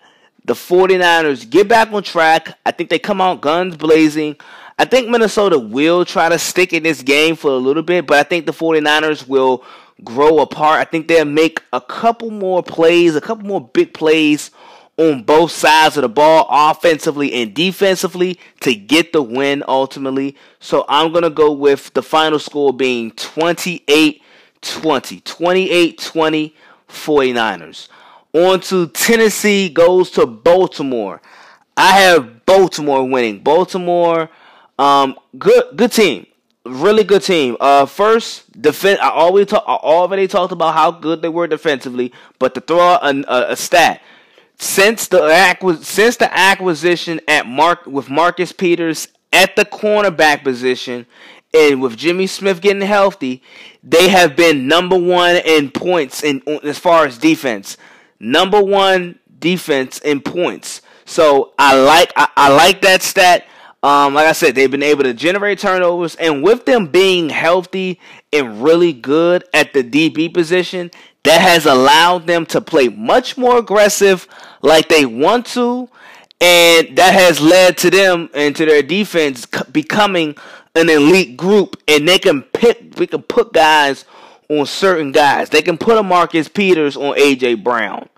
the 0.45 0.53
49ers 0.53 1.49
get 1.49 1.67
back 1.67 1.91
on 1.91 2.01
track. 2.01 2.57
I 2.65 2.71
think 2.71 2.89
they 2.89 2.99
come 2.99 3.19
out 3.19 3.41
guns 3.41 3.75
blazing. 3.75 4.37
I 4.79 4.85
think 4.85 5.09
Minnesota 5.09 5.59
will 5.59 6.05
try 6.05 6.29
to 6.29 6.39
stick 6.39 6.71
in 6.71 6.83
this 6.83 7.01
game 7.01 7.35
for 7.35 7.51
a 7.51 7.57
little 7.57 7.83
bit, 7.83 8.07
but 8.07 8.19
I 8.19 8.23
think 8.23 8.45
the 8.45 8.53
49ers 8.53 9.27
will 9.27 9.65
grow 10.03 10.39
apart. 10.39 10.79
I 10.79 10.85
think 10.85 11.07
they'll 11.07 11.25
make 11.25 11.61
a 11.73 11.81
couple 11.81 12.31
more 12.31 12.63
plays, 12.63 13.15
a 13.15 13.21
couple 13.21 13.45
more 13.45 13.61
big 13.61 13.93
plays 13.93 14.51
on 14.97 15.23
both 15.23 15.51
sides 15.51 15.95
of 15.97 16.01
the 16.01 16.09
ball, 16.09 16.47
offensively 16.49 17.33
and 17.33 17.53
defensively, 17.53 18.39
to 18.61 18.73
get 18.73 19.13
the 19.13 19.21
win 19.21 19.63
ultimately. 19.67 20.35
So 20.59 20.85
I'm 20.89 21.11
going 21.11 21.23
to 21.23 21.29
go 21.29 21.51
with 21.51 21.93
the 21.93 22.01
final 22.01 22.39
score 22.39 22.73
being 22.73 23.11
28 23.11 24.21
20. 24.61 25.19
28 25.21 25.97
20 25.99 26.55
49ers. 26.89 27.87
On 28.33 28.59
to 28.59 28.87
Tennessee 28.87 29.69
goes 29.69 30.11
to 30.11 30.25
Baltimore. 30.25 31.21
I 31.75 31.99
have 31.99 32.45
Baltimore 32.45 33.07
winning. 33.07 33.39
Baltimore, 33.39 34.29
um, 34.79 35.15
good 35.37 35.75
good 35.75 35.91
team 35.91 36.25
really 36.70 37.03
good 37.03 37.24
team. 37.24 37.57
Uh, 37.59 37.86
first 37.86 38.61
defense. 38.61 38.99
I 39.01 39.09
always 39.09 39.47
talk. 39.47 39.63
I 39.68 39.76
already 39.76 40.28
talked 40.28 40.51
about 40.51 40.74
how 40.74 40.91
good 40.91 41.22
they 41.22 41.30
were 41.30 41.47
defensively, 41.47 42.13
but 42.39 42.53
to 42.55 42.61
throw 42.61 42.80
a, 42.80 43.24
a, 43.28 43.51
a 43.51 43.55
stat 43.55 44.01
since 44.57 45.07
the 45.07 45.80
since 45.82 46.18
the 46.18 46.36
acquisition 46.36 47.22
at 47.28 47.45
Mark 47.45 47.86
with 47.86 48.09
Marcus 48.09 48.51
Peters 48.51 49.07
at 49.32 49.55
the 49.55 49.65
cornerback 49.65 50.43
position, 50.43 51.05
and 51.53 51.82
with 51.82 51.95
Jimmy 51.95 52.28
Smith 52.28 52.61
getting 52.61 52.82
healthy, 52.82 53.43
they 53.84 54.09
have 54.09 54.36
been 54.36 54.68
number 54.68 54.97
one 54.97 55.36
in 55.38 55.72
points 55.72 56.24
in 56.24 56.41
as 56.63 56.80
far 56.80 57.05
as 57.05 57.18
defense. 57.18 57.78
Number 58.20 58.61
one 58.61 59.20
defense 59.39 59.99
in 59.99 60.22
points. 60.22 60.82
So 61.05 61.53
I 61.59 61.80
like 61.80 62.11
I, 62.15 62.30
I 62.36 62.49
like 62.49 62.82
that 62.82 63.03
stat. 63.03 63.45
Um, 63.84 64.15
like 64.15 64.25
I 64.25 64.32
said, 64.32 64.55
they've 64.55 64.71
been 64.71 64.84
able 64.84 65.03
to 65.03 65.13
generate 65.13 65.59
turnovers, 65.59 66.15
and 66.15 66.43
with 66.43 66.65
them 66.65 66.88
being 66.88 67.30
healthy 67.30 67.99
and 68.34 68.63
really 68.63 68.91
good 68.91 69.43
at 69.53 69.73
the 69.73 69.84
DB 69.84 70.34
position, 70.34 70.89
that 71.23 71.41
has 71.41 71.65
allowed 71.65 72.25
them 72.25 72.45
to 72.47 72.61
play 72.61 72.88
much 72.88 73.38
more 73.38 73.57
aggressive 73.57 74.28
like 74.61 74.89
they 74.89 75.05
want 75.05 75.45
to, 75.47 75.89
and 76.41 76.97
that 76.97 77.13
has 77.13 77.39
led 77.39 77.78
to 77.80 77.89
them 77.89 78.30
and 78.34 78.55
to 78.55 78.65
their 78.65 78.82
defense 78.82 79.45
becoming 79.71 80.36
an 80.75 80.89
elite 80.89 81.38
group, 81.38 81.78
and 81.88 82.07
they 82.07 82.19
can 82.19 82.41
pick, 82.41 82.93
we 82.97 83.07
can 83.07 83.21
put 83.21 83.53
guys 83.53 84.05
on 84.49 84.65
certain 84.65 85.11
guys. 85.11 85.49
They 85.49 85.61
can 85.61 85.78
put 85.78 85.97
a 85.97 86.03
Marcus 86.03 86.47
Peters 86.47 86.95
on 86.95 87.15
AJ 87.15 87.63
Brown 87.63 88.09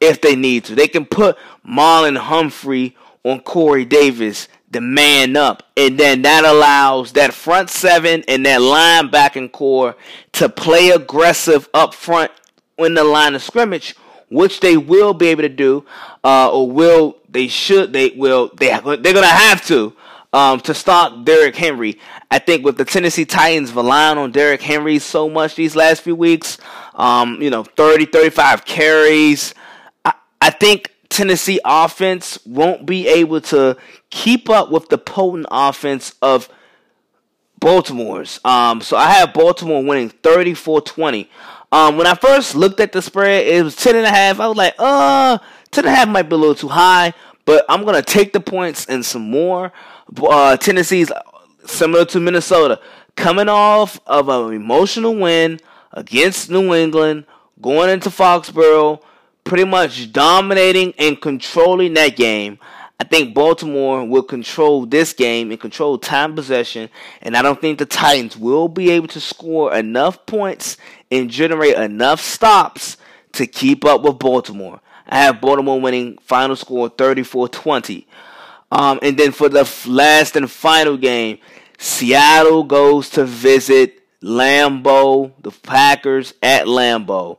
if 0.00 0.20
they 0.20 0.36
need 0.36 0.64
to. 0.66 0.74
They 0.74 0.88
can 0.88 1.04
put 1.04 1.36
Marlon 1.66 2.16
Humphrey 2.16 2.96
on 3.24 3.40
Corey 3.40 3.84
Davis 3.84 4.48
the 4.70 4.80
man 4.80 5.36
up. 5.36 5.62
And 5.76 5.98
then 5.98 6.22
that 6.22 6.44
allows 6.44 7.12
that 7.12 7.32
front 7.32 7.70
seven 7.70 8.24
and 8.28 8.44
that 8.46 8.60
linebacking 8.60 9.52
core 9.52 9.96
to 10.32 10.48
play 10.48 10.90
aggressive 10.90 11.68
up 11.72 11.94
front 11.94 12.32
in 12.76 12.94
the 12.94 13.04
line 13.04 13.34
of 13.34 13.42
scrimmage, 13.42 13.94
which 14.30 14.60
they 14.60 14.76
will 14.76 15.14
be 15.14 15.28
able 15.28 15.42
to 15.42 15.48
do, 15.48 15.84
uh, 16.22 16.50
or 16.52 16.70
will 16.70 17.18
they 17.28 17.48
should 17.48 17.92
they 17.92 18.10
will 18.10 18.50
they 18.56 18.68
have 18.68 18.84
they're 18.84 19.14
gonna 19.14 19.26
have 19.26 19.64
to 19.66 19.94
um, 20.32 20.60
to 20.60 20.74
stop 20.74 21.24
Derrick 21.24 21.56
Henry. 21.56 21.98
I 22.30 22.38
think 22.38 22.64
with 22.64 22.76
the 22.76 22.84
Tennessee 22.84 23.24
Titans 23.24 23.72
relying 23.72 24.18
on 24.18 24.32
Derrick 24.32 24.60
Henry 24.60 24.98
so 24.98 25.28
much 25.28 25.54
these 25.54 25.74
last 25.74 26.02
few 26.02 26.14
weeks, 26.14 26.58
um, 26.94 27.40
you 27.40 27.50
know, 27.50 27.64
30, 27.64 28.06
35 28.06 28.64
carries, 28.64 29.54
I, 30.04 30.12
I 30.40 30.50
think 30.50 30.92
Tennessee 31.18 31.58
offense 31.64 32.38
won't 32.46 32.86
be 32.86 33.08
able 33.08 33.40
to 33.40 33.76
keep 34.08 34.48
up 34.48 34.70
with 34.70 34.88
the 34.88 34.96
potent 34.96 35.46
offense 35.50 36.14
of 36.22 36.48
Baltimore's. 37.58 38.38
Um, 38.44 38.80
so 38.80 38.96
I 38.96 39.10
have 39.10 39.34
Baltimore 39.34 39.82
winning 39.82 40.10
34-20. 40.10 41.26
Um, 41.72 41.96
when 41.96 42.06
I 42.06 42.14
first 42.14 42.54
looked 42.54 42.78
at 42.78 42.92
the 42.92 43.02
spread, 43.02 43.48
it 43.48 43.64
was 43.64 43.74
10 43.74 43.96
and 43.96 44.06
a 44.06 44.10
half. 44.10 44.38
I 44.38 44.46
was 44.46 44.56
like, 44.56 44.76
uh, 44.78 45.38
10 45.72 45.86
and 45.86 45.92
a 45.92 45.96
half 45.96 46.08
might 46.08 46.28
be 46.28 46.36
a 46.36 46.38
little 46.38 46.54
too 46.54 46.68
high, 46.68 47.12
but 47.44 47.64
I'm 47.68 47.82
going 47.82 47.96
to 47.96 48.02
take 48.02 48.32
the 48.32 48.38
points 48.38 48.86
and 48.86 49.04
some 49.04 49.28
more. 49.28 49.72
Uh, 50.22 50.56
Tennessee's 50.56 51.10
similar 51.66 52.04
to 52.04 52.20
Minnesota, 52.20 52.80
coming 53.16 53.48
off 53.48 53.98
of 54.06 54.28
an 54.28 54.52
emotional 54.52 55.16
win 55.16 55.58
against 55.92 56.48
New 56.48 56.72
England, 56.74 57.24
going 57.60 57.90
into 57.90 58.08
Foxborough, 58.08 59.02
pretty 59.48 59.64
much 59.64 60.12
dominating 60.12 60.92
and 60.98 61.20
controlling 61.20 61.94
that 61.94 62.14
game. 62.16 62.58
I 63.00 63.04
think 63.04 63.34
Baltimore 63.34 64.04
will 64.04 64.22
control 64.22 64.84
this 64.84 65.12
game 65.12 65.50
and 65.50 65.58
control 65.58 65.98
time 65.98 66.34
possession, 66.34 66.90
and 67.22 67.36
I 67.36 67.42
don't 67.42 67.60
think 67.60 67.78
the 67.78 67.86
Titans 67.86 68.36
will 68.36 68.68
be 68.68 68.90
able 68.90 69.08
to 69.08 69.20
score 69.20 69.74
enough 69.74 70.26
points 70.26 70.76
and 71.10 71.30
generate 71.30 71.76
enough 71.76 72.20
stops 72.20 72.98
to 73.32 73.46
keep 73.46 73.84
up 73.84 74.02
with 74.02 74.18
Baltimore. 74.18 74.80
I 75.06 75.20
have 75.22 75.40
Baltimore 75.40 75.80
winning 75.80 76.18
final 76.18 76.54
score 76.54 76.90
34-20. 76.90 78.04
Um, 78.70 78.98
and 79.00 79.16
then 79.16 79.32
for 79.32 79.48
the 79.48 79.66
last 79.86 80.36
and 80.36 80.50
final 80.50 80.98
game, 80.98 81.38
Seattle 81.78 82.64
goes 82.64 83.08
to 83.10 83.24
visit 83.24 84.02
Lambeau, 84.22 85.32
the 85.40 85.52
Packers 85.52 86.34
at 86.42 86.66
Lambeau. 86.66 87.38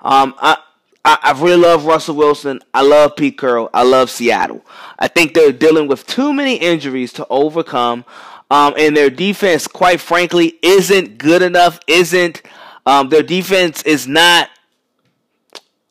Um, 0.00 0.34
I, 0.38 0.56
I, 1.04 1.18
I 1.22 1.40
really 1.40 1.56
love 1.56 1.86
Russell 1.86 2.16
Wilson. 2.16 2.60
I 2.74 2.82
love 2.82 3.16
Pete 3.16 3.38
Carroll. 3.38 3.70
I 3.72 3.82
love 3.82 4.10
Seattle. 4.10 4.64
I 4.98 5.08
think 5.08 5.34
they're 5.34 5.52
dealing 5.52 5.88
with 5.88 6.06
too 6.06 6.32
many 6.32 6.56
injuries 6.56 7.12
to 7.14 7.26
overcome. 7.30 8.04
Um, 8.50 8.74
and 8.76 8.96
their 8.96 9.10
defense, 9.10 9.66
quite 9.66 10.00
frankly, 10.00 10.58
isn't 10.62 11.18
good 11.18 11.42
enough. 11.42 11.80
Isn't 11.86 12.42
um, 12.84 13.08
their 13.08 13.22
defense 13.22 13.82
is 13.84 14.06
not 14.06 14.50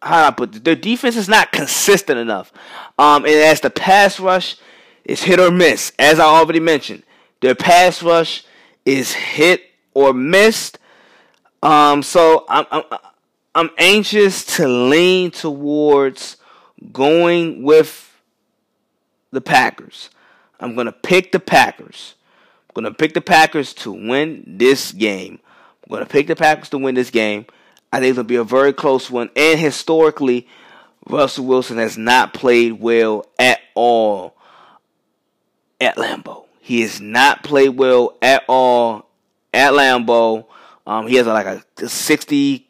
how 0.01 0.21
do 0.21 0.27
I 0.27 0.31
put 0.31 0.55
it? 0.55 0.63
Their 0.63 0.75
defense 0.75 1.15
is 1.15 1.27
not 1.27 1.51
consistent 1.51 2.19
enough. 2.19 2.53
Um, 2.97 3.25
and 3.25 3.33
as 3.33 3.61
the 3.61 3.69
pass 3.69 4.19
rush 4.19 4.55
is 5.03 5.23
hit 5.23 5.39
or 5.39 5.51
miss, 5.51 5.91
as 5.99 6.19
I 6.19 6.25
already 6.25 6.59
mentioned, 6.59 7.03
Their 7.41 7.55
pass 7.55 8.03
rush 8.03 8.43
is 8.85 9.13
hit 9.13 9.63
or 9.93 10.13
missed. 10.13 10.77
Um, 11.61 12.03
so 12.03 12.45
I'm, 12.49 12.65
I'm 12.71 12.83
I'm 13.55 13.69
anxious 13.77 14.45
to 14.57 14.67
lean 14.67 15.31
towards 15.31 16.37
going 16.91 17.63
with 17.63 18.05
the 19.31 19.41
Packers. 19.41 20.09
I'm 20.59 20.75
gonna 20.75 20.91
pick 20.91 21.31
the 21.31 21.39
Packers. 21.39 22.15
I'm 22.69 22.83
gonna 22.83 22.93
pick 22.93 23.13
the 23.13 23.21
Packers 23.21 23.73
to 23.75 23.91
win 23.91 24.43
this 24.45 24.91
game. 24.91 25.39
I'm 25.83 25.95
gonna 25.95 26.05
pick 26.05 26.27
the 26.27 26.35
Packers 26.35 26.69
to 26.69 26.77
win 26.77 26.95
this 26.95 27.09
game. 27.09 27.45
I 27.91 27.99
think 27.99 28.11
it'll 28.11 28.23
be 28.23 28.35
a 28.35 28.43
very 28.43 28.73
close 28.73 29.09
one. 29.09 29.29
And 29.35 29.59
historically, 29.59 30.47
Russell 31.07 31.45
Wilson 31.45 31.77
has 31.77 31.97
not 31.97 32.33
played 32.33 32.73
well 32.73 33.25
at 33.39 33.59
all 33.73 34.35
at 35.81 35.95
Lambeau. 35.95 36.45
He 36.59 36.81
has 36.81 37.01
not 37.01 37.43
played 37.43 37.69
well 37.69 38.15
at 38.21 38.43
all 38.47 39.09
at 39.51 39.73
Lambeau. 39.73 40.45
Um, 40.85 41.07
he 41.07 41.15
has 41.15 41.25
like 41.25 41.63
a 41.77 41.89
60 41.89 42.68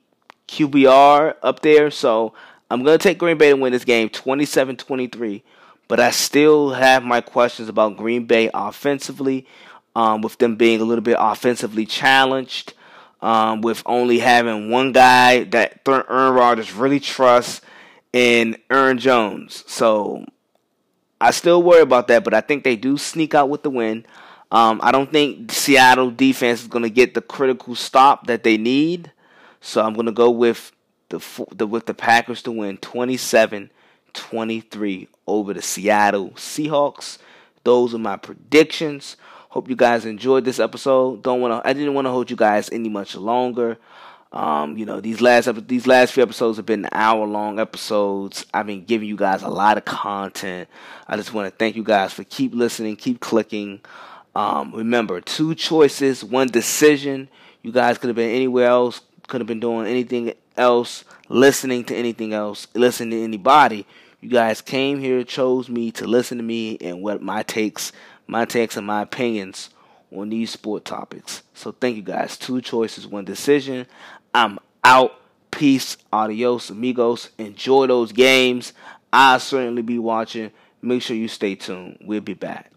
QBR 0.50 1.36
up 1.42 1.62
there. 1.62 1.92
So 1.92 2.34
I'm 2.70 2.84
going 2.84 2.98
to 2.98 3.02
take 3.02 3.18
Green 3.18 3.38
Bay 3.38 3.50
to 3.50 3.56
win 3.56 3.72
this 3.72 3.86
game 3.86 4.10
27 4.10 4.78
23. 4.78 5.44
But 5.88 6.00
I 6.00 6.12
still 6.12 6.72
have 6.72 7.04
my 7.04 7.22
questions 7.22 7.68
about 7.68 7.98
Green 7.98 8.26
Bay 8.26 8.50
offensively, 8.54 9.48
um, 9.96 10.22
with 10.22 10.38
them 10.38 10.56
being 10.56 10.82
a 10.82 10.84
little 10.84 11.04
bit 11.04 11.18
offensively 11.20 11.86
challenged, 11.86 12.74
um, 13.22 13.62
with 13.62 13.82
only 13.88 14.20
having 14.20 14.70
one 14.70 14.92
guy 14.92 15.46
that 15.46 15.82
Aaron 15.88 16.36
Rodgers 16.36 16.74
really 16.74 17.00
trusts 17.00 17.62
in 18.14 18.56
Aaron 18.70 19.00
Jones. 19.00 19.64
So 19.66 20.26
I 21.20 21.32
still 21.32 21.64
worry 21.64 21.82
about 21.82 22.08
that, 22.10 22.24
but 22.24 22.36
I 22.36 22.42
think 22.42 22.64
they 22.64 22.76
do 22.76 22.98
sneak 22.98 23.34
out 23.34 23.50
with 23.50 23.64
the 23.64 23.72
win. 23.72 24.06
Um, 24.52 24.80
I 24.84 24.92
don't 24.92 25.12
think 25.12 25.52
Seattle 25.52 26.12
defense 26.12 26.62
is 26.62 26.68
going 26.68 26.84
to 26.84 26.90
get 26.90 27.14
the 27.14 27.22
critical 27.22 27.76
stop 27.76 28.28
that 28.28 28.44
they 28.44 28.58
need. 28.58 29.12
So 29.70 29.86
I'm 29.86 29.94
going 29.94 30.08
to 30.08 30.12
go 30.12 30.32
with 30.32 30.72
the, 31.10 31.20
the 31.52 31.68
with 31.68 31.86
the 31.86 31.94
Packers 31.94 32.42
to 32.44 32.52
win 32.52 32.80
27-23 32.80 35.08
over 35.28 35.54
the 35.54 35.62
Seattle 35.62 36.32
Seahawks. 36.32 37.20
Those 37.64 37.94
are 37.94 38.00
my 38.00 38.18
predictions. 38.18 39.16
Hope 39.50 39.70
you 39.70 39.76
guys 39.76 40.06
enjoyed 40.06 40.44
this 40.44 40.60
episode. 40.60 41.22
Don't 41.22 41.40
want 41.40 41.64
to 41.64 41.70
I 41.70 41.74
didn't 41.74 41.94
want 41.94 42.06
to 42.06 42.12
hold 42.12 42.32
you 42.32 42.36
guys 42.36 42.72
any 42.72 42.90
much 42.90 43.16
longer. 43.16 43.78
Um, 44.32 44.76
you 44.76 44.88
know, 44.88 45.02
these 45.02 45.22
last 45.22 45.68
these 45.68 45.86
last 45.86 46.14
few 46.14 46.24
episodes 46.24 46.58
have 46.58 46.66
been 46.66 46.90
hour 46.92 47.28
long 47.28 47.60
episodes. 47.60 48.48
I've 48.52 48.66
been 48.66 48.86
giving 48.86 49.08
you 49.08 49.18
guys 49.18 49.44
a 49.44 49.50
lot 49.50 49.78
of 49.78 49.86
content. 49.86 50.68
I 51.08 51.16
just 51.16 51.32
want 51.32 51.48
to 51.48 51.56
thank 51.56 51.76
you 51.76 51.84
guys 51.84 52.12
for 52.12 52.24
keep 52.24 52.56
listening, 52.56 52.96
keep 52.96 53.20
clicking. 53.20 53.82
Um, 54.36 54.74
remember, 54.74 55.22
two 55.22 55.54
choices, 55.54 56.24
one 56.24 56.48
decision. 56.48 57.30
You 57.62 57.72
guys 57.72 57.98
could 57.98 58.08
have 58.08 58.16
been 58.16 58.34
anywhere 58.34 58.68
else, 58.68 59.02
could 59.30 59.40
have 59.40 59.48
been 59.48 59.60
doing 59.60 59.88
anything 59.88 60.34
else, 60.58 61.06
listening 61.30 61.86
to 61.86 61.96
anything 61.96 62.34
else, 62.34 62.68
listening 62.74 63.12
to 63.12 63.24
anybody. 63.24 63.86
You 64.20 64.30
guys 64.30 64.60
came 64.60 65.00
here, 65.00 65.24
chose 65.24 65.70
me 65.70 65.92
to 65.92 66.06
listen 66.06 66.38
to 66.38 66.44
me 66.44 66.78
and 66.82 67.02
what 67.02 67.22
my 67.22 67.44
takes, 67.44 67.94
my 68.28 68.44
takes 68.44 68.76
and 68.76 68.86
my 68.86 69.04
opinions 69.04 69.70
on 70.12 70.30
these 70.30 70.52
sport 70.52 70.84
topics. 70.84 71.44
So 71.54 71.72
thank 71.72 71.96
you 71.96 72.02
guys. 72.02 72.38
Two 72.38 72.60
choices, 72.62 73.08
one 73.08 73.26
decision. 73.26 73.86
I'm 74.34 74.60
out. 74.84 75.16
Peace, 75.52 75.98
adios, 76.12 76.70
amigos. 76.70 77.30
Enjoy 77.38 77.88
those 77.88 78.12
games. 78.12 78.74
I'll 79.12 79.40
certainly 79.40 79.82
be 79.82 79.98
watching. 79.98 80.52
Make 80.82 81.02
sure 81.02 81.16
you 81.16 81.28
stay 81.28 81.56
tuned. 81.56 81.98
We'll 82.02 82.22
be 82.22 82.34
back. 82.34 82.72